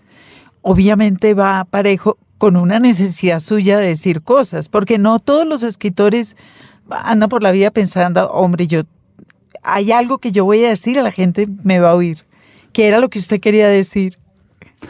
[0.61, 6.37] obviamente va parejo con una necesidad suya de decir cosas, porque no todos los escritores
[6.91, 8.83] andan por la vida pensando, hombre, yo
[9.63, 12.27] hay algo que yo voy a decir, a la gente me va a oír.
[12.75, 14.17] ¿Qué era lo que usted quería decir?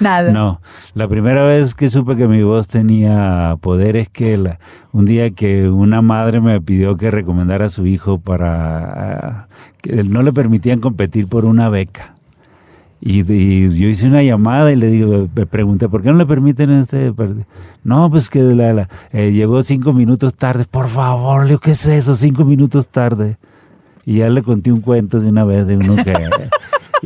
[0.01, 0.33] Nada.
[0.33, 0.63] No,
[0.95, 4.57] la primera vez que supe que mi voz tenía poder es que
[4.91, 9.49] un día que una madre me pidió que recomendara a su hijo para
[9.83, 12.15] que no le permitían competir por una beca.
[13.03, 16.71] Y, yo hice una llamada y le digo, me pregunté, ¿por qué no le permiten
[16.71, 17.13] este?
[17.85, 20.65] No, pues que la, eh, llegó cinco minutos tarde.
[20.65, 22.17] Por favor, Leo, ¿qué es eso?
[22.17, 23.37] Cinco minutos tarde.
[24.07, 26.15] Y ya le conté un cuento de una vez de uno que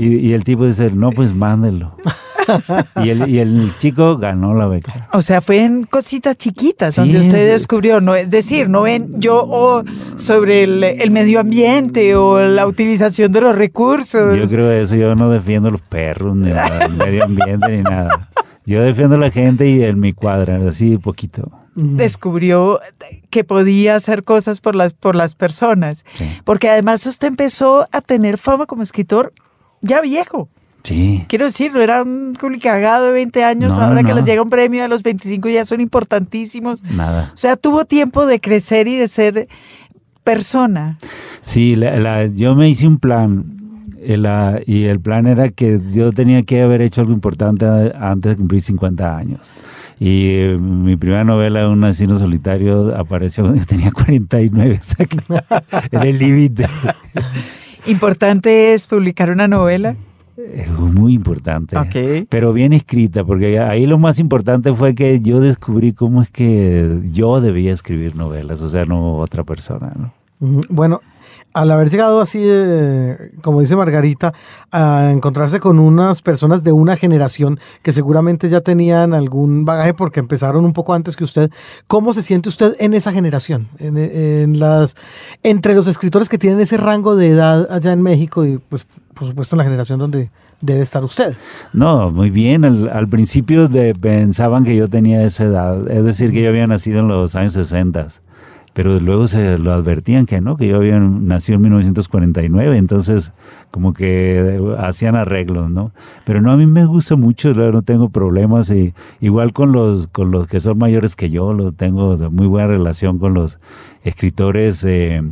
[0.00, 1.96] Y, el tipo dice, no, pues mándelo.
[3.04, 5.08] Y el, y el, chico ganó la beca.
[5.12, 9.84] O sea, fue en cositas chiquitas donde usted descubrió, no es decir, no en yo
[10.16, 14.34] sobre el, medio ambiente o la utilización de los recursos.
[14.34, 18.30] Yo creo eso, yo no defiendo los perros, ni el medio ambiente, ni nada.
[18.64, 21.50] Yo defiendo a la gente y en mi cuadra, así poquito.
[21.74, 22.80] Descubrió
[23.30, 26.04] que podía hacer cosas por las, por las personas.
[26.44, 29.30] Porque además usted empezó a tener fama como escritor
[29.80, 30.48] ya viejo.
[30.84, 31.24] Sí.
[31.28, 34.84] Quiero decir, no era un cagado de 20 años, ahora que les llega un premio
[34.84, 36.82] a los 25 ya son importantísimos.
[36.84, 37.30] Nada.
[37.34, 39.48] O sea, tuvo tiempo de crecer y de ser
[40.24, 40.98] persona.
[41.42, 41.76] Sí,
[42.34, 43.58] yo me hice un plan
[44.00, 47.66] eh, y el plan era que yo tenía que haber hecho algo importante
[47.98, 49.52] antes de cumplir 50 años.
[50.00, 55.06] Y eh, mi primera novela, Un asesino solitario, apareció cuando yo tenía 49, o sea
[55.06, 55.18] que
[55.96, 56.66] era el límite.
[57.88, 59.96] ¿Importante es publicar una novela?
[60.36, 65.92] Es muy importante, pero bien escrita, porque ahí lo más importante fue que yo descubrí
[65.94, 70.12] cómo es que yo debía escribir novelas, o sea, no otra persona, ¿no?
[70.68, 71.00] Bueno,
[71.58, 72.40] al haber llegado así,
[73.42, 74.32] como dice Margarita,
[74.70, 80.20] a encontrarse con unas personas de una generación que seguramente ya tenían algún bagaje porque
[80.20, 81.50] empezaron un poco antes que usted,
[81.88, 83.66] ¿cómo se siente usted en esa generación?
[83.80, 84.94] En, las,
[85.42, 89.26] entre los escritores que tienen ese rango de edad allá en México y pues por
[89.26, 91.34] supuesto en la generación donde debe estar usted.
[91.72, 92.64] No, muy bien.
[92.64, 97.00] Al, principio de, pensaban que yo tenía esa edad, es decir, que yo había nacido
[97.00, 98.27] en los años 60
[98.78, 103.32] pero luego se lo advertían que no, que yo había nacido en 1949, entonces
[103.72, 105.90] como que hacían arreglos, ¿no?
[106.24, 110.30] Pero no, a mí me gusta mucho, no tengo problemas, y igual con los, con
[110.30, 113.58] los que son mayores que yo, lo tengo muy buena relación con los
[114.04, 115.24] escritores eh,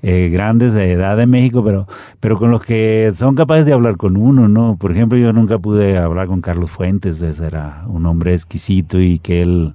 [0.00, 1.86] eh, grandes de edad de México, pero,
[2.18, 4.78] pero con los que son capaces de hablar con uno, ¿no?
[4.78, 9.18] Por ejemplo, yo nunca pude hablar con Carlos Fuentes, ese era un hombre exquisito y
[9.18, 9.74] que él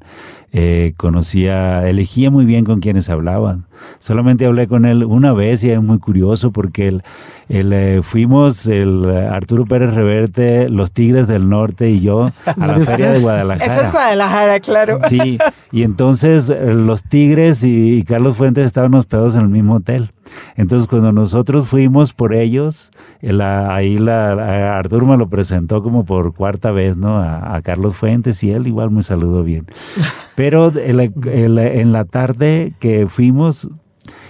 [0.58, 3.66] eh, conocía, elegía muy bien con quienes hablaban.
[4.00, 7.04] Solamente hablé con él una vez y es muy curioso porque él,
[7.50, 13.12] eh, fuimos el Arturo Pérez Reverte, los Tigres del Norte y yo a la feria
[13.12, 13.74] de Guadalajara.
[13.74, 15.02] Eso es Guadalajara, claro.
[15.10, 15.38] Sí,
[15.74, 20.12] y entonces eh, los Tigres y, y Carlos Fuentes estaban hospedados en el mismo hotel.
[20.56, 26.72] Entonces, cuando nosotros fuimos por ellos, ahí la, Arturo me lo presentó como por cuarta
[26.72, 27.18] vez, ¿no?
[27.18, 29.66] A, Carlos Fuentes y él igual me saludó bien.
[30.36, 33.70] Pero en la tarde que fuimos,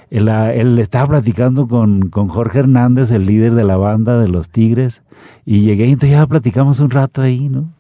[0.10, 5.04] él, estaba platicando con, con, Jorge Hernández, el líder de la banda de los Tigres,
[5.46, 7.74] y llegué y entonces ya platicamos un rato ahí, ¿no?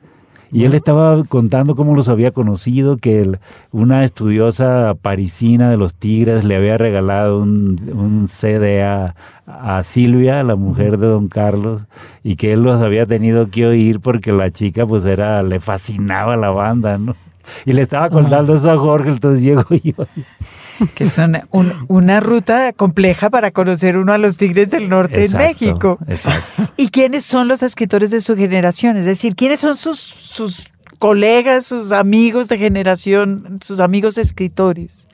[0.55, 3.29] Y él estaba contando cómo los había conocido, que
[3.73, 9.15] una estudiosa parisina de los Tigres le había regalado un, un CD a,
[9.45, 11.87] a Silvia, la mujer de Don Carlos,
[12.23, 16.37] y que él los había tenido que oír porque la chica pues era, le fascinaba
[16.37, 17.17] la banda, ¿no?
[17.65, 20.07] Y le estaba contando eso a Jorge, entonces llego yo.
[20.93, 25.21] Que es una, un- una ruta compleja para conocer uno a los Tigres del Norte
[25.21, 25.99] Exacto, en México.
[26.07, 26.63] Exacto.
[26.77, 28.97] ¿Y quiénes son los escritores de su generación?
[28.97, 35.07] Es decir, ¿quiénes son sus, sus colegas, sus amigos de generación, sus amigos escritores?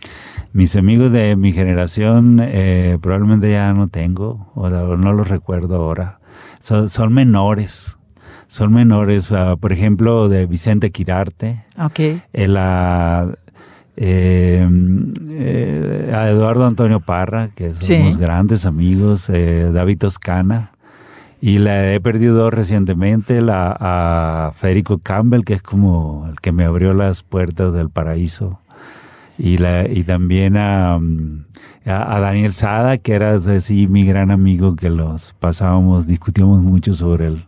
[0.53, 5.75] Mis amigos de mi generación eh, probablemente ya no tengo, o la- no los recuerdo
[5.75, 6.19] ahora.
[6.61, 7.97] Son, son menores,
[8.47, 9.31] son menores.
[9.31, 11.99] ah, por ejemplo, de Vicente Quirarte, Ok.
[12.33, 13.27] el, ah,
[13.97, 14.67] eh,
[15.29, 18.19] eh, a Eduardo Antonio Parra, que somos Sí.
[18.19, 20.71] grandes amigos, eh, David Toscana.
[21.43, 26.65] Y la he perdido recientemente la, a Federico Campbell, que es como el que me
[26.65, 28.59] abrió las puertas del paraíso
[29.39, 30.99] y, la, y también a, a,
[32.15, 37.25] a Daniel Sada, que era así mi gran amigo, que los pasábamos, discutíamos mucho sobre
[37.25, 37.45] el,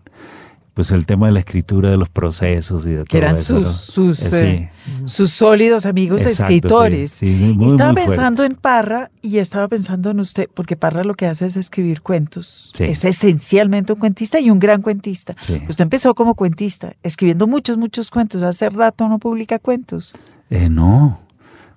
[0.73, 3.63] pues el tema de la escritura, de los procesos y de Que todo eran eso,
[3.63, 4.13] sus, ¿no?
[4.13, 4.71] sus, Eh, eh,
[5.05, 7.11] sus sólidos amigos Exacto, escritores.
[7.11, 10.75] sí, sí, muy, y estaba muy pensando en Parra y estaba pensando en usted, porque
[10.75, 12.73] Parra lo que hace es escribir cuentos.
[12.79, 15.35] Es esencialmente un cuentista y un gran cuentista.
[15.69, 18.41] Usted empezó como cuentista, escribiendo muchos, muchos cuentos.
[18.41, 20.13] Hace rato no publica cuentos.
[20.49, 21.19] Eh, no.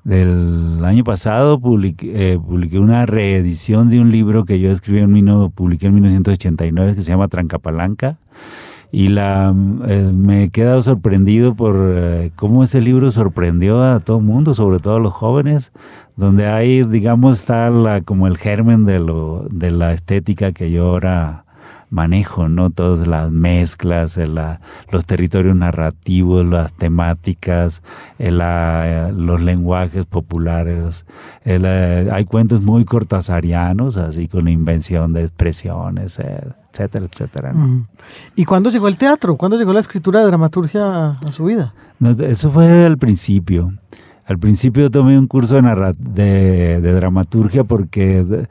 [0.04, 5.50] Del año pasado publiqué, eh, publiqué una reedición de un libro que yo escribí en,
[5.50, 8.16] publiqué en 1989 que se llama Trancapalanca.
[8.92, 9.54] Y la,
[9.86, 14.54] eh, me he quedado sorprendido por eh, cómo ese libro sorprendió a todo el mundo,
[14.54, 15.72] sobre todo a los jóvenes,
[16.16, 20.86] donde hay, digamos, está la, como el germen de, lo, de la estética que yo
[20.86, 21.44] ahora
[21.90, 22.70] manejo, ¿no?
[22.70, 27.82] Todas las mezclas, eh, la- los territorios narrativos, las temáticas,
[28.18, 31.06] eh, la- los lenguajes populares.
[31.44, 36.40] la- hay cuentos muy cortasarianos, así con invención de expresiones, eh,
[36.76, 37.52] etcétera, etcétera.
[37.52, 37.86] ¿no?
[38.34, 39.36] ¿Y cuándo llegó el teatro?
[39.36, 41.74] ¿Cuándo llegó la escritura de dramaturgia a, a su vida?
[41.98, 43.72] No, eso fue al principio.
[44.26, 48.46] Al principio tomé un curso de, de, de dramaturgia porque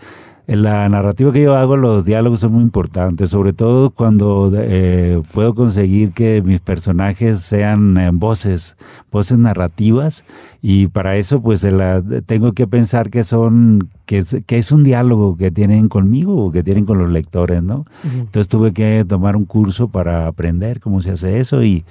[0.47, 5.21] en la narrativa que yo hago los diálogos son muy importantes, sobre todo cuando eh,
[5.33, 8.77] puedo conseguir que mis personajes sean eh, voces,
[9.11, 10.23] voces narrativas
[10.61, 15.49] y para eso pues la- tengo que pensar que son que es un diálogo que
[15.49, 17.85] tienen conmigo o que tienen con los lectores, ¿no?
[18.03, 21.83] Entonces tuve que tomar un curso para aprender cómo se hace eso y,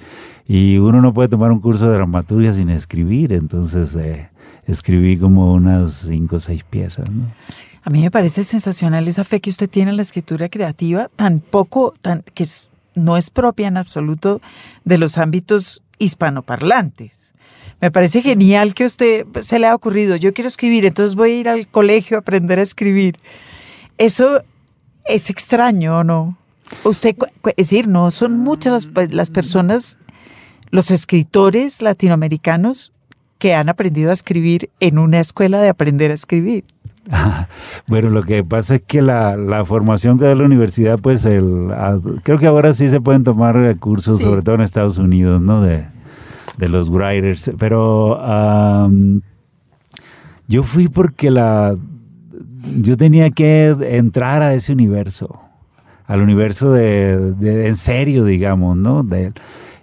[0.47, 4.29] y uno no puede tomar un curso de dramaturgia sin escribir, entonces eh,
[4.65, 7.23] escribí como unas cinco o seis piezas, ¿no?
[7.85, 11.39] A mí me parece sensacional esa fe que usted tiene en la escritura creativa, tan
[11.39, 12.43] poco, tan que
[12.95, 14.41] no es propia en absoluto
[14.85, 17.35] de los ámbitos hispanoparlantes.
[17.79, 21.13] Me parece genial que a usted pues, se le ha ocurrido, yo quiero escribir, entonces
[21.13, 23.19] voy a ir al colegio a aprender a escribir.
[23.99, 24.41] Eso
[25.05, 26.39] es extraño, ¿o no?
[26.85, 29.99] Usted, es decir, no son muchas las, pe- las personas,
[30.71, 32.91] los escritores latinoamericanos
[33.37, 36.63] que han aprendido a escribir en una escuela de aprender a escribir.
[37.87, 41.67] Bueno, lo que pasa es que la, la formación que da la universidad, pues el,
[42.23, 44.23] creo que ahora sí se pueden tomar eh, cursos, Sí.
[44.23, 45.61] sobre todo en Estados Unidos, ¿no?
[45.61, 45.85] De,
[46.57, 47.51] de los writers.
[47.59, 49.21] Pero am,
[50.47, 51.75] yo fui porque la
[52.81, 55.39] yo tenía que entrar a ese universo,
[56.07, 59.03] al universo de, de- en serio, digamos, ¿no?
[59.03, 59.33] De-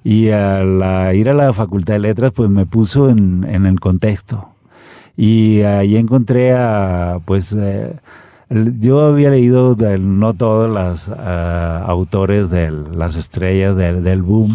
[0.04, 4.48] y al ir a la Facultad de Letras, pues me puso en, en el contexto.
[5.16, 7.96] Y ahí encontré a, pues, eh,
[8.78, 14.54] yo había leído de- no todos los ah, autores de las estrellas del, del boom,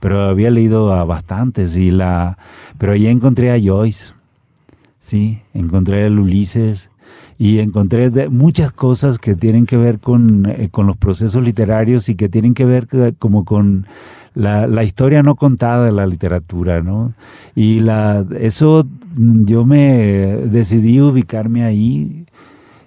[0.00, 1.76] pero había leído a bastantes.
[1.76, 2.38] Y la,
[2.78, 4.14] pero ahí encontré a Joyce,
[5.00, 6.90] sí, encontré a Ulises
[7.38, 12.08] y encontré de- muchas cosas que tienen que ver con, eh, con los procesos literarios
[12.08, 13.86] y que tienen que ver que- como con
[14.36, 17.14] la, la historia no contada de la literatura, ¿no?
[17.56, 22.26] Y la, eso mm, yo me decidí ubicarme ahí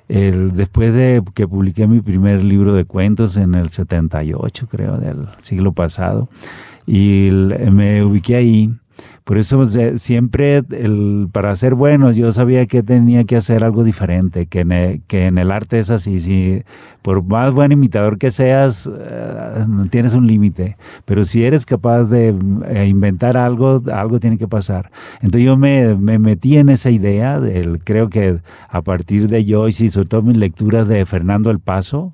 [0.09, 5.71] después de que publiqué mi primer libro de cuentos en el 78, creo, del siglo
[5.71, 6.29] pasado,
[6.87, 7.29] y
[7.71, 8.73] me ubiqué ahí.
[9.23, 9.63] Por eso
[9.97, 14.71] siempre, el, para ser buenos, yo sabía que tenía que hacer algo diferente, que en,
[14.71, 16.19] el, que en el arte es así.
[16.21, 16.63] Si,
[17.01, 18.89] por más buen imitador que seas,
[19.67, 20.77] no tienes un límite.
[21.05, 22.35] Pero si eres capaz de
[22.67, 24.91] eh, inventar algo, algo tiene que pasar.
[25.21, 27.39] Entonces yo me, me metí en esa idea.
[27.39, 31.59] Del, creo que a partir de Joyce y sobre todo mis lecturas de Fernando El
[31.59, 32.13] Paso,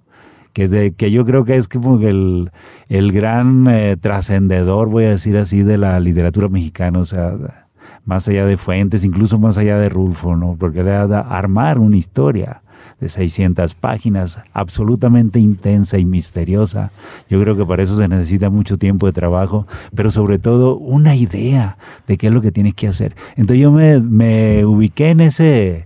[0.55, 2.49] que, de, que yo creo que es como el,
[2.87, 7.67] el gran eh, trascendedor, voy a decir así, de la literatura mexicana, o sea,
[8.05, 10.55] más allá de Fuentes, incluso más allá de Rulfo, ¿no?
[10.57, 12.61] Porque era armar una historia
[13.01, 16.93] de 600 páginas, absolutamente intensa y misteriosa.
[17.29, 21.17] Yo creo que para eso se necesita mucho tiempo de trabajo, pero sobre todo una
[21.17, 21.77] idea
[22.07, 23.13] de qué es lo que tienes que hacer.
[23.35, 25.84] Entonces yo me, me ubiqué en ese,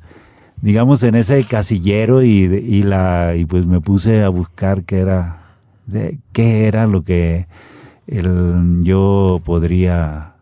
[0.62, 5.56] digamos, en ese casillero y, y, la, y pues me puse a buscar qué era,
[6.34, 7.48] qué era lo que
[8.08, 10.36] el, yo podría,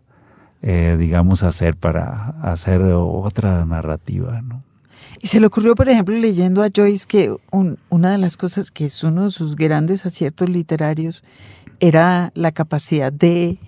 [0.62, 4.62] eh, digamos, hacer para hacer otra narrativa, ¿no?
[5.20, 8.84] Y se le ocurrió, por ejemplo, leyendo a Joyce que una de las cosas que
[8.84, 11.24] es uno de sus grandes aciertos literarios
[11.80, 13.58] era la capacidad de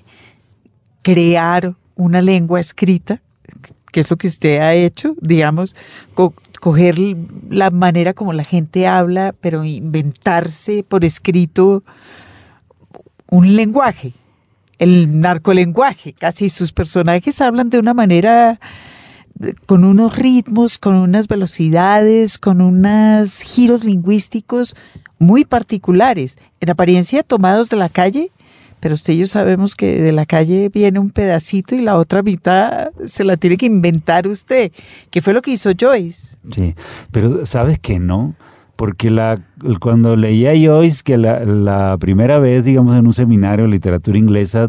[1.02, 3.20] crear una lengua escrita,
[3.92, 5.74] que es lo que usted ha hecho, digamos,
[6.60, 6.98] coger
[7.48, 11.82] la manera como la gente habla, pero inventarse por escrito
[13.28, 14.12] un lenguaje,
[14.78, 16.12] el narcolenguaje.
[16.12, 18.60] Casi sus personajes hablan de una manera
[19.66, 24.76] con unos ritmos, con unas velocidades, con unos giros lingüísticos
[25.18, 28.30] muy particulares, en apariencia tomados de la calle,
[28.80, 32.22] pero usted y yo sabemos que de la calle viene un pedacito y la otra
[32.22, 34.72] mitad se la tiene que inventar usted,
[35.10, 36.36] que fue lo que hizo Joyce.
[36.50, 36.74] Sí,
[37.12, 38.34] pero sabes que no,
[38.76, 39.40] porque la,
[39.80, 44.68] cuando leía Joyce, que la, la primera vez, digamos, en un seminario de literatura inglesa,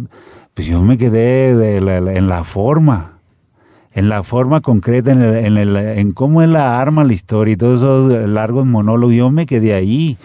[0.53, 3.11] pues yo me quedé en la forma
[3.93, 7.53] en la forma concreta, en, el, en, el, en cómo él la arma la historia
[7.53, 10.17] y todos esos largos monólogos, yo me quedé ahí.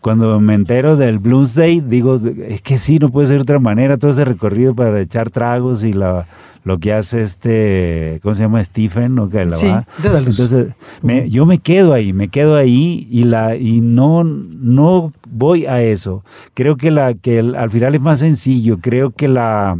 [0.00, 3.58] Cuando me entero del Blues Day, digo, es que sí, no puede ser de otra
[3.58, 6.26] manera, todo ese recorrido para echar tragos y la,
[6.64, 8.64] lo que hace este, ¿cómo se llama?
[8.64, 9.28] Stephen, ¿no?
[9.30, 9.84] Que la sí, va.
[10.04, 15.66] Entonces, me, yo me quedo ahí, me quedo ahí y la y no no voy
[15.66, 16.22] a eso.
[16.54, 18.78] Creo que la que el, al final es más sencillo.
[18.80, 19.78] Creo que la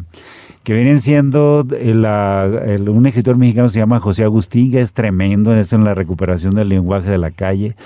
[0.63, 5.59] que vienen siendo el, un escritor mexicano se llama José Agustín, que es tremendo en
[5.59, 7.77] esto en la recuperación del lenguaje de la calle.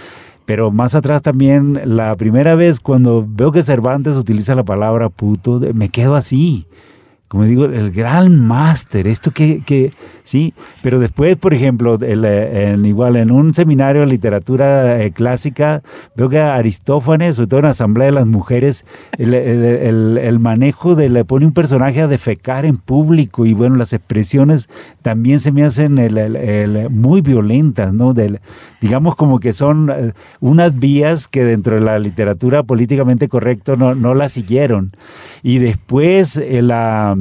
[0.47, 5.61] Pero más atrás también, la primera vez cuando veo que Cervantes utiliza la palabra puto,
[5.74, 6.66] me quedo así.
[7.28, 9.90] Como digo, el gran máster, esto que, que,
[10.24, 10.52] sí,
[10.82, 15.82] pero después, por ejemplo, el, igual en un seminario de literatura eh, clásica,
[16.16, 18.84] veo que Aristófanes, sobre todo en la Asamblea de las Mujeres,
[19.18, 23.92] el, el, manejo de le pone un personaje a defecar en público y bueno, las
[23.92, 24.68] expresiones
[25.02, 25.94] también se me hacen
[26.90, 28.14] muy violentas, ¿no?
[28.80, 33.94] Digamos como que son eh, unas vías que dentro de la literatura políticamente correcto no,
[33.94, 34.92] no la siguieron.
[35.42, 37.16] Y después eh, la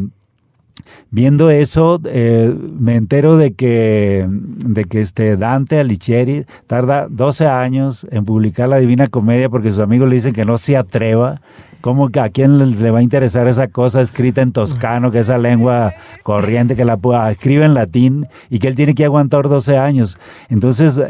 [1.11, 8.05] viendo eso, eh, me entero de que, de que este Dante Alighieri tarda 12 años
[8.11, 11.41] en publicar la Divina Comedia porque sus amigos le dicen que no se atreva.
[11.81, 15.37] ¿Cómo que a quién le, va a interesar esa cosa escrita en toscano, que esa
[15.37, 15.91] lengua
[16.23, 16.97] corriente que la
[17.29, 20.17] escribe en latín y que él tiene que aguantar 12 años?
[20.47, 21.01] Entonces,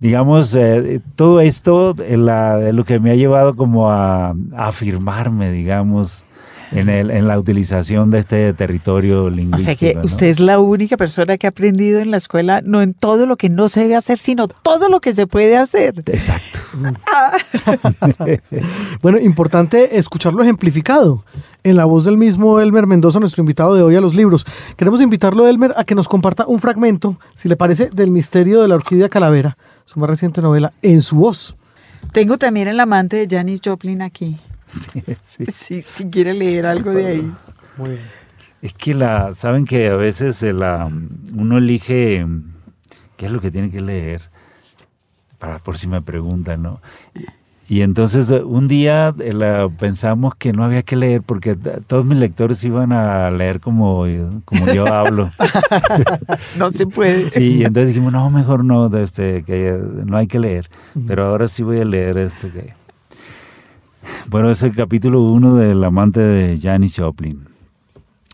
[0.00, 6.24] digamos, eh, todo esto es lo que me ha llevado como a afirmarme, digamos,
[6.72, 9.56] en, el, en la utilización de este territorio lingüístico.
[9.56, 12.80] O sea que usted es la única persona que ha aprendido en la escuela no
[12.82, 16.02] en todo lo que no se debe hacer, sino todo lo que se puede hacer.
[16.06, 16.58] Exacto.
[19.02, 21.24] bueno, importante escucharlo ejemplificado
[21.64, 24.46] en la voz del mismo Elmer Mendoza, nuestro invitado de hoy a los libros.
[24.76, 28.68] Queremos invitarlo, Elmer, a que nos comparta un fragmento, si le parece, del misterio de
[28.68, 31.54] la orquídea calavera, su más reciente novela, en su voz.
[32.12, 34.38] Tengo también el amante de Janis Joplin aquí.
[35.52, 35.82] sí.
[35.82, 37.32] si quiere leer algo de ahí.
[37.76, 38.22] Muy bien.
[38.62, 40.88] Es que la, saben que a veces la,
[41.34, 42.24] uno elige
[43.16, 44.22] qué es lo que tiene que leer,
[45.38, 46.80] para por si me preguntan, ¿no?
[47.68, 51.56] Y, entonces un día la, pensamos que no había que leer porque
[51.86, 54.04] todos mis lectores iban a leer como,
[54.44, 55.30] como yo hablo.
[56.58, 57.30] no se puede.
[57.30, 60.70] Sí, y entonces dijimos, no, mejor no, este, que no hay que leer.
[61.06, 62.74] Pero ahora sí voy a leer esto que
[64.28, 67.44] bueno, es el capítulo 1 del amante de Janis Joplin.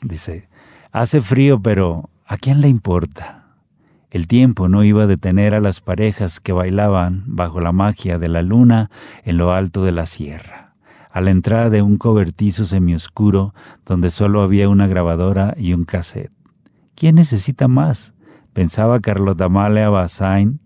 [0.03, 0.49] Dice,
[0.93, 3.45] hace frío, pero ¿a quién le importa?
[4.11, 8.29] El tiempo no iba a detener a las parejas que bailaban bajo la magia de
[8.29, 8.91] la luna
[9.25, 10.75] en lo alto de la sierra,
[11.11, 13.55] a la entrada de un cobertizo semioscuro
[13.85, 16.33] donde solo había una grabadora y un cassette.
[16.95, 18.15] ¿Quién necesita más?
[18.55, 20.61] pensaba Carlota Amalia Basain,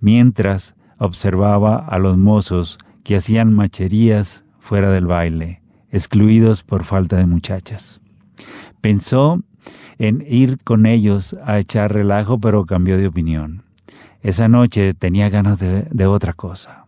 [0.00, 7.26] mientras observaba a los mozos que hacían macherías fuera del baile, excluidos por falta de
[7.26, 8.00] muchachas.
[8.80, 9.42] Pensó
[9.98, 13.64] en ir con ellos a echar relajo, pero cambió de opinión.
[14.22, 16.86] Esa noche tenía ganas de, otra cosa.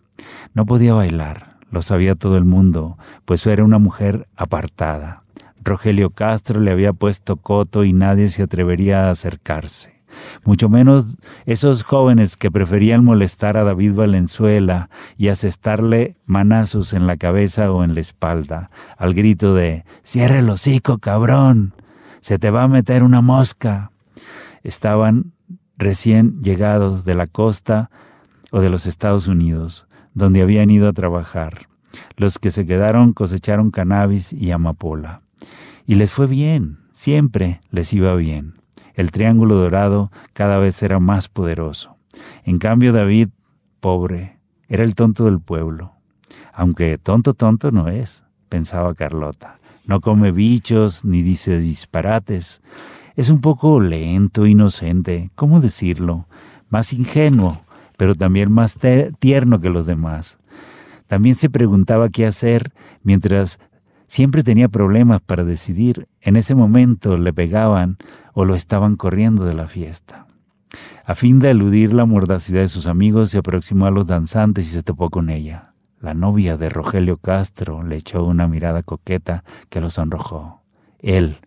[0.55, 1.53] No podía bailar.
[1.71, 5.23] lo sabía todo el mundo, pues era una mujer apartada.
[5.65, 10.01] Rogelio Castro le había puesto coto y nadie se atrevería a acercarse.
[10.45, 17.17] Mucho menos esos jóvenes que preferían molestar a David Valenzuela y asestarle manazos en la
[17.17, 21.75] cabeza o en la espalda, al grito de Cierre el hocico, cabrón.
[22.21, 23.91] Se te va a meter una mosca.
[24.63, 25.33] Estaban
[25.77, 27.91] recién llegados de la costa
[28.51, 31.69] o de los Estados Unidos, donde habían ido a trabajar.
[32.17, 35.23] Los que se quedaron cosecharon cannabis y amapola.
[35.87, 38.62] Y les fue bien, siempre les iba bien.
[39.03, 41.96] El triángulo dorado cada vez era más poderoso.
[42.44, 43.30] En cambio David,
[43.80, 44.38] pobre,
[44.68, 45.94] era el tonto del pueblo.
[46.55, 49.59] Aunque tonto tonto no es, pensaba Carlota.
[49.86, 52.62] No come bichos ni dice disparates.
[53.16, 56.28] Es un poco lento, inocente, ¿cómo decirlo?
[56.68, 57.61] Más ingenuo,
[57.96, 58.78] pero también más
[59.18, 60.38] tierno que los demás.
[61.09, 62.72] También se preguntaba qué hacer
[63.03, 63.59] mientras
[64.13, 66.07] siempre tenía problemas para decidir.
[66.21, 67.97] En ese momento le pegaban
[68.35, 70.27] o lo estaban corriendo de la fiesta.
[71.07, 74.73] A fin de eludir la mordacidad de sus amigos, se aproximó a los danzantes y
[74.73, 75.73] se topó con ella.
[75.99, 80.61] La novia de Rogelio Castro le echó una mirada coqueta que lo sonrojó.
[80.99, 81.39] Él,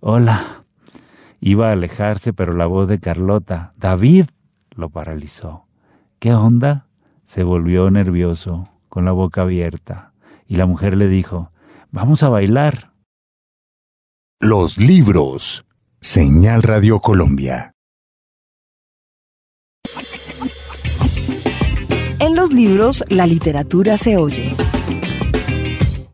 [0.00, 0.64] hola.
[1.40, 4.26] Iba a alejarse, pero la voz de Carlota, David,
[4.74, 5.66] lo paralizó.
[6.18, 6.88] ¿Qué onda?
[7.26, 10.10] Se volvió nervioso, con la boca abierta,
[10.48, 11.52] y la mujer le dijo,
[11.90, 12.92] Vamos a bailar.
[14.40, 15.64] Los libros.
[16.00, 17.72] Señal Radio Colombia.
[22.20, 24.54] En los libros, la literatura se oye.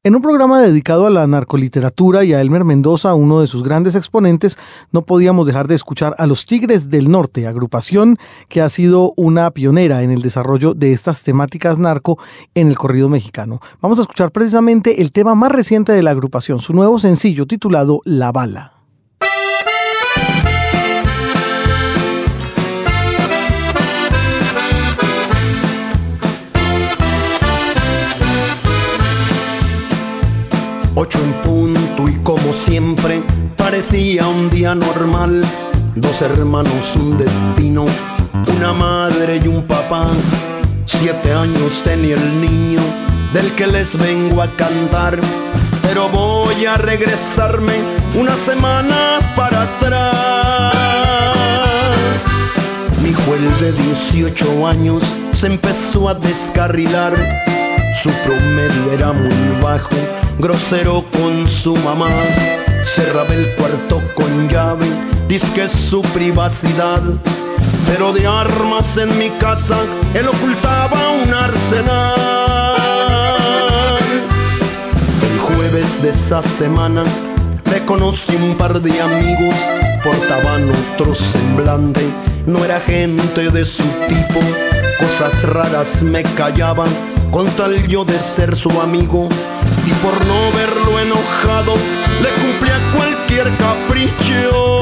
[0.07, 3.95] En un programa dedicado a la narcoliteratura y a Elmer Mendoza, uno de sus grandes
[3.95, 4.59] exponentes,
[4.93, 8.19] no podíamos dejar de escuchar a los Tigres del Norte, agrupación
[8.51, 12.19] que ha sido una pionera en el desarrollo de estas temáticas narco
[12.55, 13.61] en el corrido mexicano.
[13.81, 18.03] Vamos a escuchar precisamente el tema más reciente de la agrupación, su nuevo sencillo titulado
[18.05, 18.84] La Bala.
[30.97, 33.21] Ocho en punto y como siempre
[33.57, 35.45] parecía un día normal.
[35.97, 37.85] Dos hermanos, un destino,
[38.57, 40.07] una madre y un papá.
[40.87, 42.81] Siete años tenía el niño
[43.33, 45.19] del que les vengo a cantar.
[45.83, 47.75] Pero voy a regresarme
[48.17, 50.75] una semana para atrás.
[53.03, 57.15] Mi hijo de 18 años se empezó a descarrilar.
[58.01, 59.89] Su promedio era muy bajo
[60.39, 62.11] grosero con su mamá.
[62.85, 64.87] Cerraba el cuarto con llave,
[65.55, 67.03] que es su privacidad.
[67.87, 69.77] Pero de armas en mi casa
[70.15, 72.25] él ocultaba un arsenal.
[75.23, 77.05] El jueves de esa semana
[77.71, 79.55] le conocí un par de amigos,
[80.03, 82.03] portaban otro semblante,
[82.47, 84.41] no era gente de su tipo,
[84.99, 89.29] cosas raras me callaban con tal yo de ser su amigo
[89.85, 91.75] y por no verlo enojado
[92.23, 94.79] le cumplía cualquier capricho.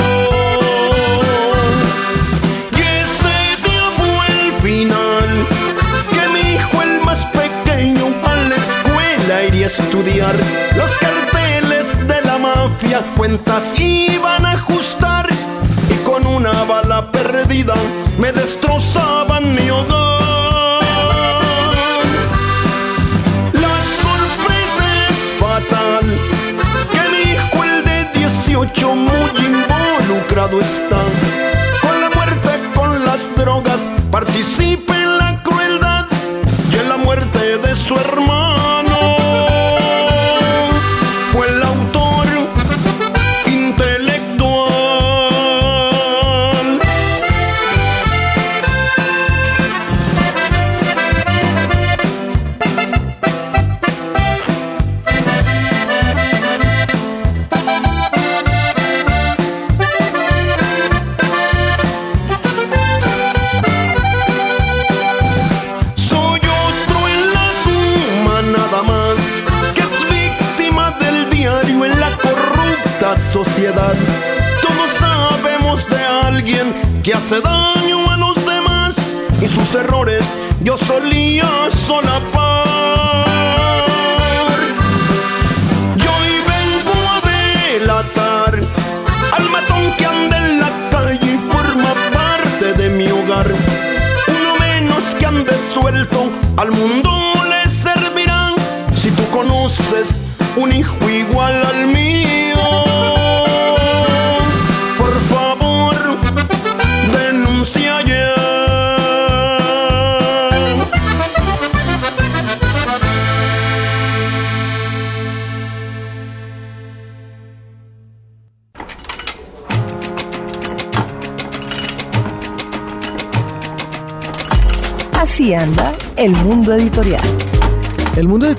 [2.77, 5.47] Y ese día fue el final
[6.11, 10.35] que mi hijo el más pequeño a la escuela iría a estudiar
[10.77, 15.27] los carteles de la mafia, cuentas iban a ajustar
[15.89, 17.77] y con una bala perdida
[18.19, 19.55] me destrozaban
[30.43, 31.23] involucrado está.
[31.23, 31.32] Con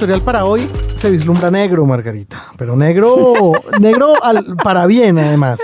[0.03, 2.43] editorial para hoy se vislumbra negro, Margarita.
[2.57, 5.61] Pero negro, negro al- para bien, además.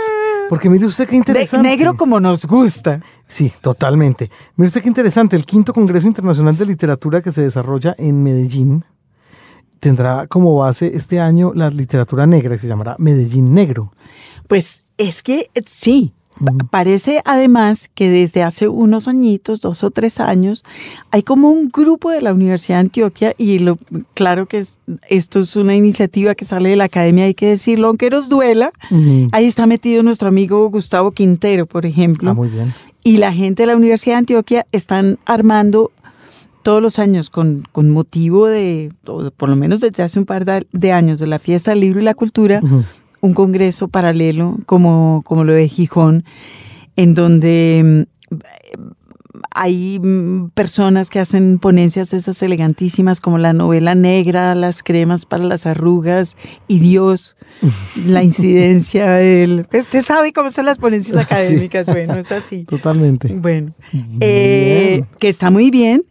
[0.47, 1.67] Porque mire usted qué De- interesante.
[1.67, 3.01] negro como nos gusta.
[3.27, 4.31] Sí, totalmente.
[4.55, 5.35] Mire usted qué interesante.
[5.35, 8.85] El quinto Congreso Internacional de Literatura que se desarrolla en Medellín
[9.81, 13.91] tendrá como base este año la literatura negra y se llamará Medellín Negro.
[14.47, 16.13] Pues es que eh, sí.
[16.43, 20.63] Pa- Parece además que desde hace unos añitos, dos o tres años,
[21.11, 23.77] hay como un grupo de la Universidad de Antioquia y lo,
[24.13, 24.79] claro que es-
[25.09, 28.71] esto es una iniciativa que sale de la academia, hay que decirlo, aunque nos duela.
[28.91, 29.27] Ujú.
[29.31, 32.31] Ahí está metido nuestro amigo Gustavo Quintero, por ejemplo.
[32.31, 32.73] Ah, muy bien.
[33.03, 35.91] Y la gente de la Universidad de Antioquia están armando
[36.63, 40.43] todos los años con, con motivo de, o por lo menos desde hace un par
[40.45, 42.61] de, años, de la fiesta del libro y la cultura.
[43.22, 46.24] Un congreso paralelo como, como lo de Gijón,
[46.95, 48.36] en donde mm,
[49.55, 55.43] hay mm, personas que hacen ponencias esas elegantísimas como la novela negra, las cremas para
[55.43, 56.36] las arrugas
[56.67, 57.36] y Dios,
[58.05, 59.65] la incidencia del...
[59.74, 61.22] Usted sabe cómo son las ponencias Sí.
[61.22, 62.63] académicas, bueno, es así.
[62.70, 63.34] Totalmente.
[63.34, 63.74] Bueno,
[64.20, 66.03] eh, que está muy bien.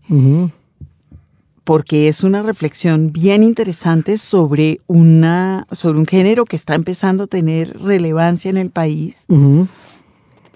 [1.69, 7.27] Porque es una reflexión bien interesante sobre una sobre un género que está empezando a
[7.27, 9.27] tener relevancia en el país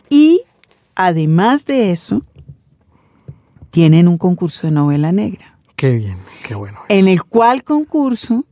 [0.08, 0.40] y
[0.94, 2.22] además de eso
[3.70, 6.16] tienen un concurso de novela negra Qué bien,
[6.48, 6.78] qué bueno.
[6.88, 8.46] en el cual concurso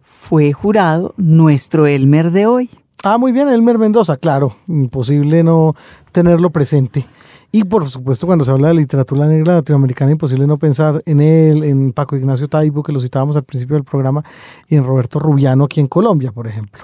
[0.00, 2.70] fue jurado nuestro Elmer de hoy.
[3.04, 5.76] Ah, muy bien, Elmer Mendoza, claro, imposible no
[6.10, 7.06] tenerlo presente.
[7.52, 11.64] Y por supuesto, cuando se habla de literatura negra latinoamericana, imposible no pensar en él,
[11.64, 14.24] en Paco Ignacio Taibo, que lo citábamos al principio del programa,
[14.68, 16.82] y en Roberto Rubiano aquí en Colombia, por ejemplo.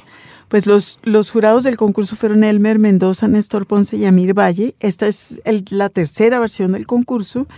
[0.49, 4.77] Pues los, los jurados del concurso fueron Elmer Mendoza, Néstor Ponce y Amir Valle.
[4.79, 5.41] Esta es
[5.71, 7.49] la tercera versión del concurso.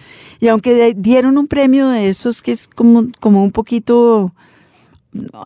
[0.40, 4.32] Y aunque dieron un premio de esos que es como, como un poquito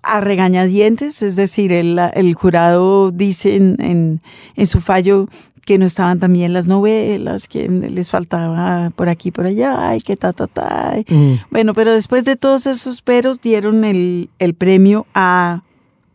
[0.04, 4.20] a regañadientes, es decir, el, el jurado dice en-
[4.56, 5.28] en su fallo
[5.64, 10.16] que no estaban también las novelas, que les faltaba por aquí por allá, ay, que
[10.16, 10.94] ta, ta, ta.
[11.08, 11.34] Mm.
[11.50, 15.62] Bueno, pero después de todos esos peros dieron el, el premio a,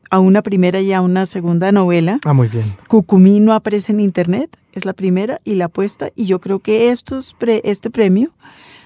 [0.09, 2.19] a una primera y a una segunda novela.
[2.25, 2.65] Ah, muy bien.
[2.89, 6.91] Cucumí no aparece en internet, es la primera y la apuesta, y yo creo que
[6.91, 8.31] estos pre- este premio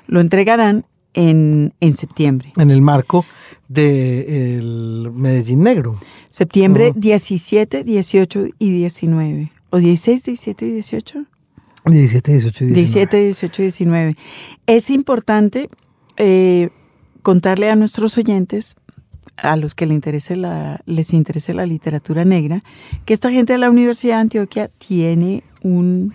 [0.07, 2.53] lo entregarán en, en septiembre.
[2.57, 3.25] En el marco
[3.67, 5.99] del Medellín Negro.
[6.27, 6.99] Septiembre Ujú.
[6.99, 9.51] 17, 18 y 19.
[9.71, 11.25] ¿O 16, 17 y 18?
[11.85, 12.75] 17, 18 y 19.
[12.75, 14.15] 17, 18 y 19.
[14.67, 15.69] Es importante
[16.17, 16.69] eh,
[17.23, 18.75] contarle a nuestros oyentes,
[19.37, 22.63] a los que le interese la, les interese la literatura negra,
[23.05, 26.13] que esta gente de la Universidad de Antioquia tiene un,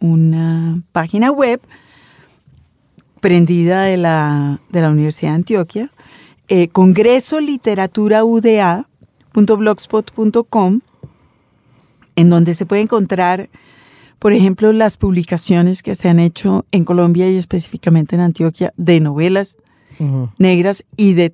[0.00, 1.62] una página web
[3.20, 5.92] prendida de la, de la Universidad de Antioquia,
[6.48, 10.80] eh, Congreso Literatura UDA.blogspot.com,
[12.16, 13.48] en donde se puede encontrar
[14.18, 19.00] por ejemplo, las publicaciones que se han hecho en Colombia y específicamente en Antioquia de
[19.00, 19.56] novelas
[20.36, 21.32] negras y de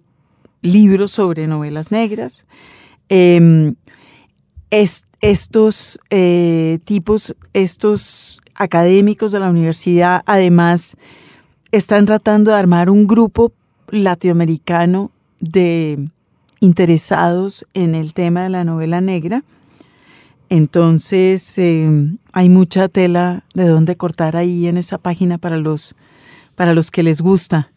[0.62, 2.46] libros sobre novelas negras.
[3.08, 3.72] Eh,
[4.70, 10.96] es- estos eh, tipos, estos académicos de la universidad, además,
[11.72, 13.52] están tratando de armar un grupo
[13.90, 15.10] latinoamericano
[15.40, 16.08] de
[16.60, 19.42] interesados en el tema de la novela negra.
[20.48, 21.88] Entonces, eh,
[22.32, 25.96] hay mucha tela de dónde cortar ahí en esa página para los,
[26.54, 27.70] para los que les gusta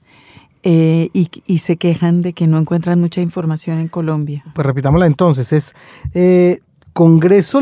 [0.63, 4.43] eh, y, se quejan de que no encuentran mucha información en Colombia.
[4.53, 5.73] Pues repitámosla entonces, es
[6.13, 6.59] eh,
[6.93, 7.59] Congreso.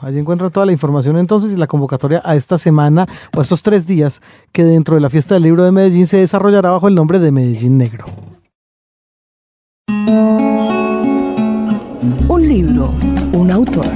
[0.00, 3.62] Allí encuentran toda la información entonces y la convocatoria a esta semana o a estos
[3.62, 4.22] tres días
[4.52, 7.32] que dentro de la fiesta del libro de Medellín se desarrollará bajo el nombre de
[7.32, 8.06] Medellín Negro.
[12.08, 12.94] Un libro,
[13.32, 13.86] un autor.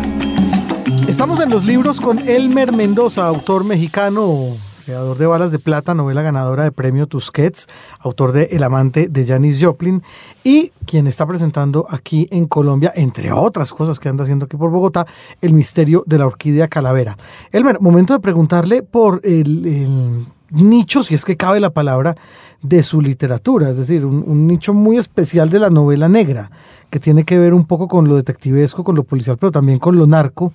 [1.08, 4.48] Estamos en los libros con Elmer Mendoza, autor mexicano,
[4.84, 7.68] creador de Balas de Plata, novela ganadora de premio Tusquets,
[8.00, 10.02] autor de El amante de Janis Joplin
[10.44, 14.70] y quien está presentando aquí en Colombia, entre otras cosas que anda haciendo aquí por
[14.70, 15.06] Bogotá,
[15.40, 17.16] El misterio de la orquídea calavera.
[17.50, 22.14] Elmer, momento de preguntarle por el, el nicho, si es que cabe la palabra,
[22.62, 26.50] de su literatura, es decir, un, nicho muy especial de la novela negra,
[26.90, 29.96] que tiene que ver un poco con lo detectivesco, con lo policial, pero también con
[29.96, 30.52] lo narco,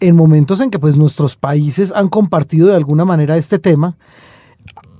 [0.00, 3.96] en momentos en que pues nuestros países han compartido de alguna manera este tema,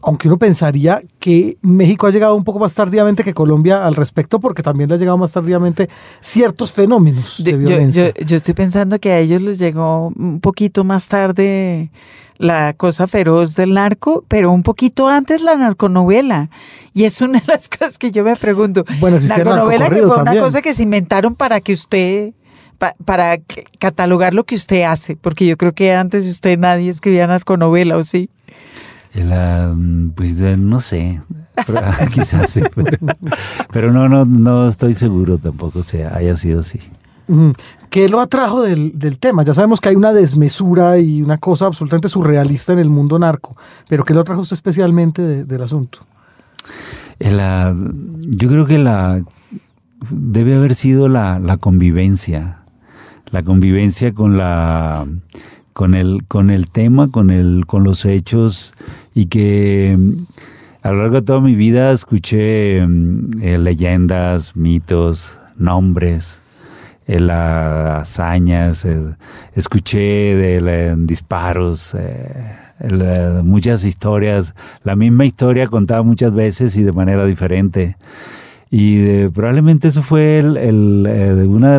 [0.03, 4.41] aunque uno pensaría que México ha llegado un poco más tardíamente que Colombia al respecto,
[4.41, 5.89] porque también le ha llegado más tardíamente
[6.21, 8.13] ciertos fenómenos de yo, violencia.
[8.19, 11.91] Yo, yo, estoy pensando que a ellos les llegó un poquito más tarde
[12.37, 16.51] la cosa feroz del narco, pero un poquito antes la narconovela.
[16.93, 18.85] Y es una de las cosas que yo me pregunto.
[18.99, 20.39] Bueno, si narconovela que fue también.
[20.39, 22.33] una cosa que se inventaron para que usted
[23.05, 23.39] para
[23.79, 27.97] catalogar lo que usted hace, porque yo creo que antes de usted nadie escribía narconovela,
[27.97, 28.29] ¿o sí?
[29.15, 29.75] La,
[30.15, 31.21] pues no sé,
[31.67, 31.81] pero,
[32.13, 32.97] quizás sí, pero,
[33.71, 36.81] pero, no, no, no estoy seguro tampoco se haya sido así.
[37.91, 39.43] ¿Qué lo atrajo del, del, tema?
[39.45, 43.57] Ya sabemos que hay una desmesura y una cosa absolutamente surrealista en el mundo narco,
[43.89, 46.01] pero ¿qué lo atrajo usted especialmente de, del asunto?
[47.19, 49.23] La, yo creo que la
[50.11, 52.63] debe haber sido la, la convivencia,
[53.31, 55.07] la convivencia con la
[55.73, 58.75] con el con el tema, con el con los hechos
[59.15, 59.99] y que
[60.83, 66.43] a lo largo de toda mi vida escuché eh, leyendas, mitos, nombres,
[67.07, 69.15] eh, hazañas, eh,
[69.55, 71.95] escuché de, disparos,
[73.45, 77.97] muchas historias, la misma historia contada muchas veces y de manera diferente.
[78.71, 81.79] Y probablemente eso fue el, el, una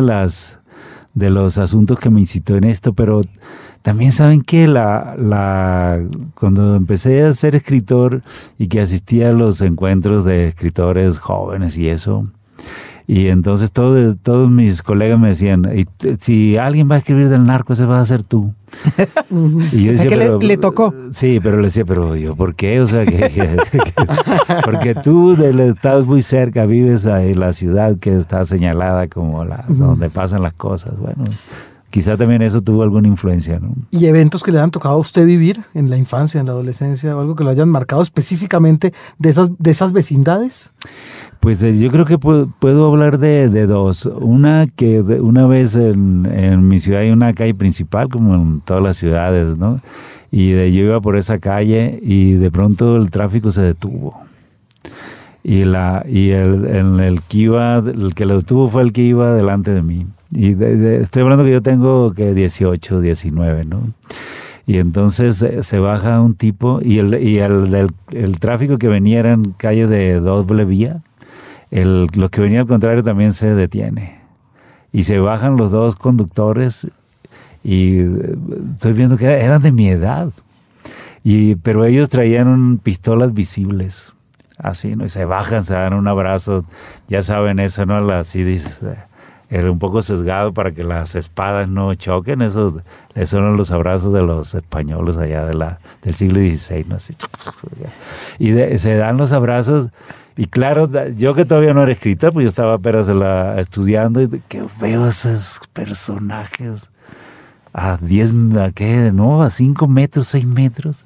[1.12, 3.22] de los asuntos que me incitó en esto, pero
[3.84, 6.02] también saben que la, la,
[6.36, 8.22] cuando empecé a ser escritor
[8.56, 12.26] y que asistía a los encuentros de escritores jóvenes y eso,
[13.06, 15.66] y entonces todo, todos mis colegas me decían,
[16.18, 18.54] si alguien va a escribir del narco, ese va a ser tú.
[19.70, 20.94] y yo decía, o sea que pero, le, le, tocó.
[21.12, 22.80] Sí, pero le decía, pero yo, ¿por qué?
[22.80, 23.82] O sea, que, que, que,
[24.64, 30.08] porque tú estás muy cerca, vives en la ciudad que está señalada como la, donde
[30.08, 30.98] pasan las cosas.
[30.98, 31.26] Bueno,
[31.94, 33.72] quizá también eso tuvo alguna influencia, ¿no?
[33.92, 37.16] ¿Y eventos que le han tocado a usted vivir en la infancia, en la adolescencia,
[37.16, 40.72] o algo que lo hayan marcado específicamente de esas, de esas vecindades?
[41.38, 44.06] Pues eh, yo creo que puedo, puedo hablar de, de, dos.
[44.06, 48.60] Una que de, una vez en, en, mi ciudad hay una calle principal, como en
[48.60, 49.78] todas las ciudades, ¿no?
[50.32, 54.20] Y de, yo iba por esa calle y de pronto el tráfico se detuvo.
[55.44, 59.02] Y, la, y el, el, el que iba, el que lo detuvo fue el que
[59.02, 60.08] iba delante de mí.
[60.34, 63.92] Y de, estoy hablando que yo tengo que 18, 19, ¿no?
[64.66, 69.20] Y entonces eh, se baja un tipo y el, y el, el, tráfico que venía
[69.20, 71.02] era en calle de doble vía,
[71.70, 74.20] el, los que venía al contrario también se detiene.
[74.92, 76.88] Y se bajan los dos conductores
[77.62, 78.36] y eh,
[78.74, 80.30] estoy viendo que eran de mi edad.
[81.22, 84.12] Y, pero ellos traían pistolas visibles,
[84.58, 85.06] así, ¿no?
[85.06, 86.64] Y se bajan, se dan un abrazo,
[87.08, 87.96] ya saben eso, ¿no?
[88.10, 89.13] Así dices, era
[89.50, 92.74] un poco sesgado para que las espadas no choquen, esos,
[93.14, 96.96] esos son los abrazos de los españoles allá de la, del siglo XVI, ¿no?
[96.96, 97.14] Así,
[98.38, 99.90] y de, se dan los abrazos,
[100.36, 104.28] y claro, yo que todavía no era escritor, pues yo estaba apenas la, estudiando, y
[104.48, 106.88] que veo esos personajes.
[107.76, 111.04] A 10, a qué, no, a 5 metros, 6 metros,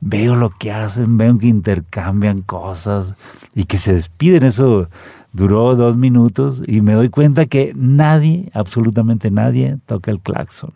[0.00, 3.14] veo lo que hacen, veo que intercambian cosas,
[3.54, 4.88] y que se despiden, eso
[5.32, 10.72] duró dos minutos y me doy cuenta que nadie, absolutamente nadie, toca el claxon.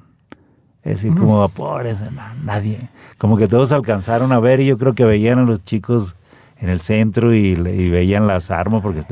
[0.82, 1.98] Es decir, como vapores,
[2.44, 2.90] nadie.
[3.16, 6.14] Como que todos alcanzaron a ver y yo creo que veían a los chicos
[6.58, 9.02] en el centro y, y veían las armas, porque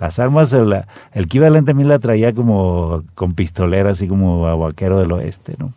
[0.00, 0.74] las armas, el,
[1.12, 4.98] el que iba delante a mí la traía como con pistolera, así como a vaquero
[4.98, 5.72] del oeste, ¿no?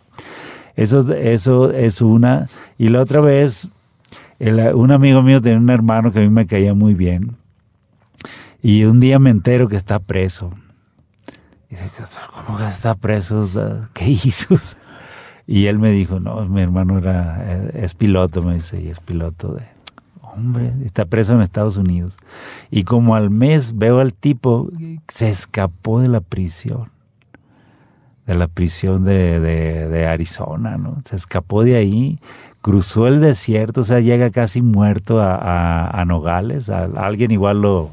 [0.75, 2.49] Eso, eso es una.
[2.79, 3.69] Y la otra vez,
[4.39, 7.37] el, un amigo mío tenía un hermano que a mí me caía muy bien
[8.63, 10.53] y un día me entero que está preso.
[11.69, 11.89] Y dije,
[12.33, 13.49] ¿cómo que está preso?
[13.93, 14.55] ¿Qué hizo?
[15.45, 19.53] Y él me dijo, no, mi hermano era, es piloto, me dice, y es piloto
[19.53, 19.67] de...
[20.21, 22.15] Hombre, está preso en Estados Unidos.
[22.71, 24.69] Y como al mes veo al tipo,
[25.09, 26.89] se escapó de la prisión.
[28.25, 31.01] De la prisión de, de, Arizona, ¿no?
[31.03, 32.19] Se escapó de ahí,
[32.61, 36.69] cruzó el desierto, o sea, llega casi muerto a, a, a Nogales.
[36.69, 37.91] A alguien igual lo,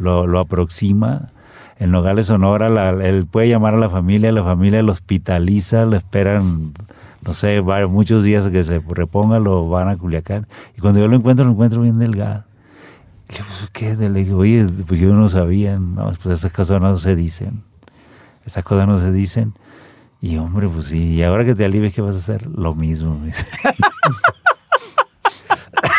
[0.00, 1.30] lo, lo aproxima.
[1.78, 5.96] En Nogales, Sonora, la, él puede llamar a la familia, la familia lo hospitaliza, lo
[5.96, 6.72] esperan,
[7.22, 10.46] no sé, varios, muchos días que se reponga, lo van a Culiacán.
[10.76, 12.44] Y cuando yo lo encuentro, lo encuentro bien delgado.
[13.28, 13.94] Le digo, ¿qué?
[13.96, 17.62] Le digo, oye, pues yo no sabía, no, pues estas cosas no se dicen.
[18.44, 19.54] Estas cosas no se dicen.
[20.20, 22.46] Y hombre, pues sí, y ahora que te alivies, ¿qué vas a hacer?
[22.46, 23.22] Lo mismo.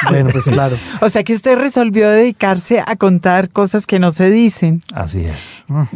[0.09, 0.77] Bueno, pues claro.
[1.01, 5.49] O sea que usted resolvió dedicarse a contar cosas que no se dicen, Así es.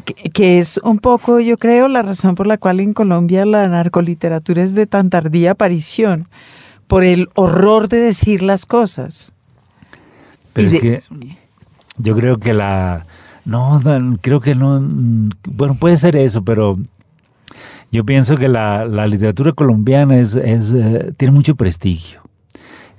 [0.05, 3.67] que, que es un poco, yo creo, la razón por la cual en Colombia la
[3.67, 6.27] narcoliteratura es de tan tardía aparición,
[6.87, 9.33] por el horror de decir las cosas.
[10.53, 11.03] Pero es que
[11.97, 13.05] yo creo que la...
[13.43, 13.81] No,
[14.21, 14.79] creo que no...
[14.79, 16.77] mm, Bueno, puede ser eso, pero
[17.91, 22.21] yo pienso que la, la literatura colombiana es, es, eh, tiene mucho prestigio.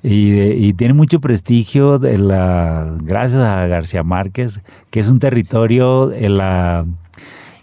[0.08, 5.18] Y, eh, y tiene mucho prestigio de la, gracias a García Márquez, que es un
[5.18, 6.86] territorio en la,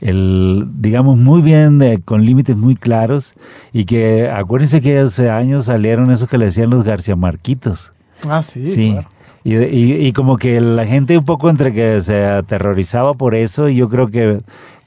[0.02, 3.34] el, digamos, muy bien, eh, con límites muy claros,
[3.72, 7.94] y que acuérdense que hace años salieron esos que le decían los García Marquitos.
[8.28, 8.70] Ah, sí.
[8.70, 8.92] Sí.
[8.92, 9.10] claro.
[9.46, 13.36] Y, de- y- y como que la gente un poco entre que se aterrorizaba por
[13.36, 14.42] eso, y yo creo que,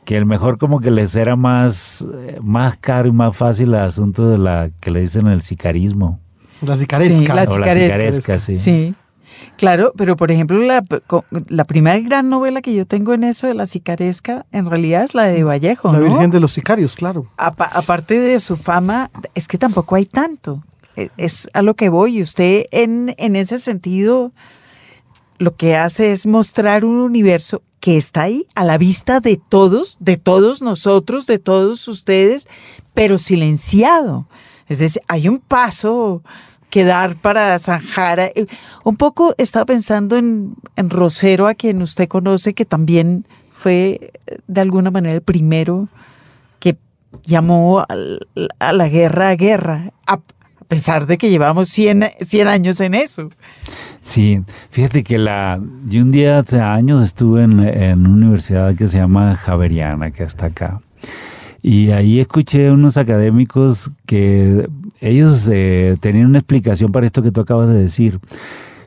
[0.05, 3.77] que el mejor como que les era más, eh, más caro y más fácil el
[3.77, 6.21] asunto de la que le dicen el sicarismo.
[6.63, 7.17] La sicaresca.
[7.17, 8.39] Sí, la sicaresca.
[8.39, 8.57] sí.
[8.57, 8.95] Sí.
[9.57, 10.85] Claro, pero por ejemplo, la,
[11.49, 15.15] la primera gran novela que yo tengo en eso de la sicaresca, en realidad es
[15.15, 16.05] la de Vallejo, La ¿no?
[16.07, 17.27] Virgen de los Sicarios, claro.
[17.37, 20.63] Apa- aparte de su fama, es que tampoco hay tanto.
[20.97, 22.21] E- Es a lo que voy.
[22.23, 24.33] Usted en, en ese sentido
[25.39, 29.97] lo que hace es mostrar un universo que está ahí a la vista de todos,
[30.01, 32.49] de todos nosotros, de todos ustedes,
[32.95, 34.27] pero silenciado.
[34.69, 36.23] Es decir, hay un paso
[36.71, 38.19] que dar para zanjar.
[38.21, 38.47] eh,
[38.85, 44.61] Un poco estaba pensando en, Rosero, a quien usted conoce, que también fue eh, de
[44.61, 45.89] alguna manera el primero
[46.59, 46.77] que
[47.25, 48.27] llamó al-
[48.59, 50.19] a la guerra a guerra, a,
[50.69, 53.31] pesar de que llevamos 100, 100 años en eso.
[54.01, 58.89] Sí, fíjate que la, yo un día hace años estuve en, en una universidad que
[58.89, 60.81] se llama Javeriana, que está acá.
[61.63, 64.69] Y ahí escuché unos académicos que
[65.01, 68.21] ellos eh, tenían una explicación para esto que tú acabas de decir.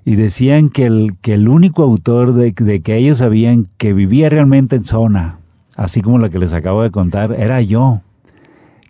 [0.05, 4.29] Y decían que el, que el único autor de, de que ellos sabían que vivía
[4.29, 5.39] realmente en zona,
[5.75, 8.01] así como la que les acabo de contar, era yo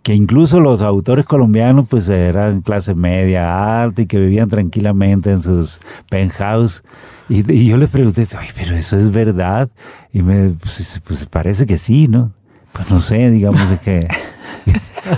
[0.02, 5.42] que incluso los autores colombianos pues eran clase media, alta y que vivían tranquilamente en
[5.42, 6.82] sus penthouse.
[7.28, 9.68] Y, y yo les pregunté, Ay, pero eso es verdad.
[10.12, 12.32] Y me, pues, pues, parece que sí, ¿no?
[12.72, 14.00] Pues no sé, digamos es que...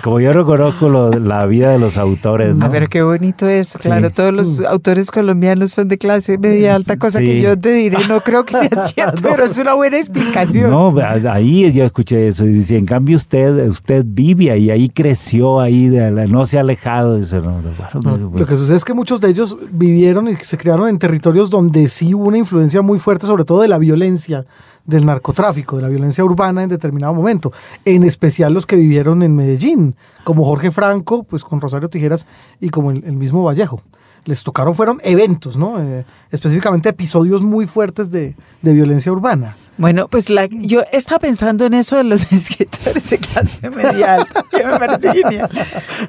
[0.04, 2.64] Como yo no conozco lo- la vida de los autores, ¿no?
[2.64, 3.78] A ver, qué bonito eso.
[3.80, 3.88] Sí.
[3.88, 7.24] Claro, todos los autores colombianos son de clase media alta, cosa Sí.
[7.26, 10.70] que yo te diré, no creo que sea cierto, pero es una buena explicación.
[10.70, 14.88] No, a- ahí yo escuché eso y decía, en cambio usted, usted vive ahí, ahí
[14.88, 17.16] creció ahí, de la- no se ha alejado.
[17.18, 17.72] Dice, no, bueno,
[18.20, 20.98] No, pues, lo que sucede es que muchos de ellos vivieron y se criaron en
[21.00, 24.46] territorios donde sí hubo una influencia muy fuerte, sobre todo de la violencia,
[24.84, 27.52] del narcotráfico, de la violencia urbana en determinado momento.
[27.84, 32.26] En especial los que vivieron en Medellín, como Jorge Franco, pues con Rosario Tijeras
[32.60, 33.82] y como el, el mismo Vallejo.
[34.24, 35.80] Les tocaron, fueron eventos, ¿no?
[35.80, 39.56] Eh, específicamente episodios muy fuertes de, de violencia urbana.
[39.78, 44.44] Bueno, pues la, yo estaba pensando en eso de los escritores de clase media alta,
[44.50, 45.50] que me parece genial.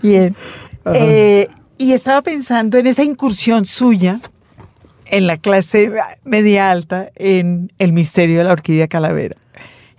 [0.01, 0.35] Bien.
[0.85, 1.47] Eh,
[1.77, 4.19] y estaba pensando en esa incursión suya
[5.05, 5.91] en la clase
[6.23, 9.35] media alta en El misterio de la orquídea calavera,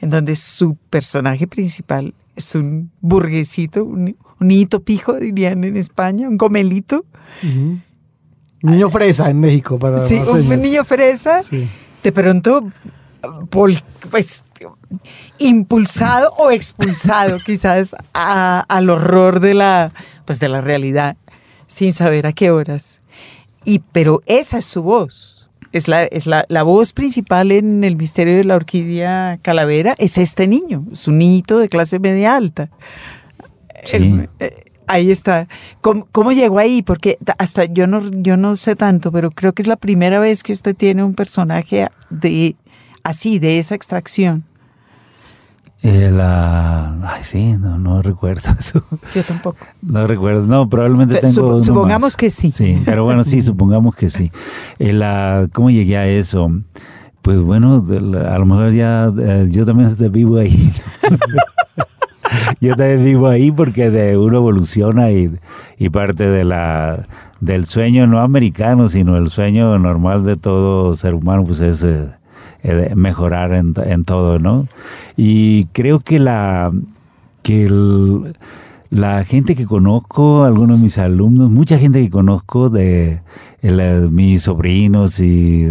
[0.00, 6.28] en donde su personaje principal es un burguesito, un, un niñito pijo, dirían en España,
[6.28, 7.04] un gomelito.
[8.62, 11.42] Niño fresa en México, para Sí, un niño fresa.
[11.42, 11.68] Sí.
[12.02, 12.62] de pronto
[13.50, 14.44] pues
[15.38, 19.92] impulsado o expulsado quizás a- al horror de la
[20.24, 21.16] pues de la realidad
[21.66, 23.00] sin saber a qué horas
[23.64, 27.96] y pero esa es su voz es la es la, la voz principal en el
[27.96, 32.70] misterio de la orquídea calavera es este niño es un niñito de clase media alta
[33.84, 33.96] Sí.
[33.96, 35.48] El- eh, Ahí está.
[35.80, 36.82] ¿Cómo, cómo llegó ahí?
[36.82, 40.18] Porque ta- hasta yo no, yo no sé tanto, pero creo que es la primera
[40.18, 42.54] vez que usted tiene un personaje de
[43.02, 44.44] así, de esa extracción.
[45.86, 48.82] Eh, la, ay, sí, no, no recuerdo eso.
[49.14, 49.58] Yo tampoco.
[49.82, 52.16] No recuerdo, no, probablemente Te- tengo uno supongamos más.
[52.16, 52.50] que sí.
[52.52, 54.32] Sí, pero bueno, sí, supongamos que sí.
[54.78, 56.50] Eh, la- ¿Cómo llegué a eso?
[57.20, 60.72] Pues bueno, a lo mejor ya eh, yo también vivo ahí.
[62.60, 65.30] yo también vivo ahí porque de uno evoluciona y,
[65.78, 67.06] y parte de la
[67.40, 71.84] del sueño no americano, sino el sueño normal de todo ser humano, pues es
[72.64, 74.66] eh, eh, mejorar en, todo, ¿no?
[75.16, 76.72] Y creo que la
[77.42, 77.68] que
[78.90, 83.20] la gente que conozco, algunos de mis alumnos, mucha gente que conozco de
[83.62, 85.68] eh, mis sobrinos y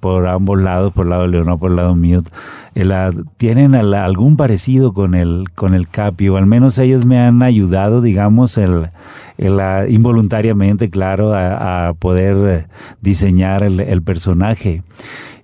[0.00, 2.22] por ambos lados, por el lado de Leonor, por el lado mío,
[2.74, 7.06] el, ah, tienen al- algún parecido con el, con el CAPI, o al menos ellos
[7.06, 8.90] me han ayudado, digamos, el,
[9.88, 12.68] involuntariamente, claro, a, poder
[13.00, 14.82] diseñar el, personaje.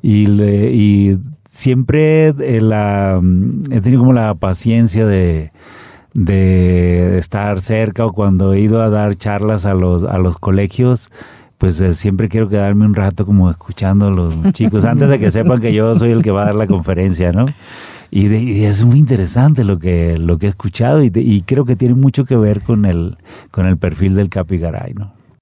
[0.07, 1.19] Y, y
[1.51, 3.23] siempre la,
[3.71, 5.51] he tenido como la paciencia de,
[6.13, 11.11] de estar cerca o cuando he ido a dar charlas a los, a los colegios,
[11.57, 15.31] pues eh, siempre quiero quedarme un rato como escuchando a los chicos antes de que
[15.31, 17.47] sepan que yo soy el que va a dar la conferencia, ¿no?
[18.11, 21.95] Y, es muy interesante lo que, lo que he escuchado y, y, creo que tiene
[21.95, 23.17] mucho que ver con el,
[23.51, 25.14] con el perfil del Capigaray, ¿no?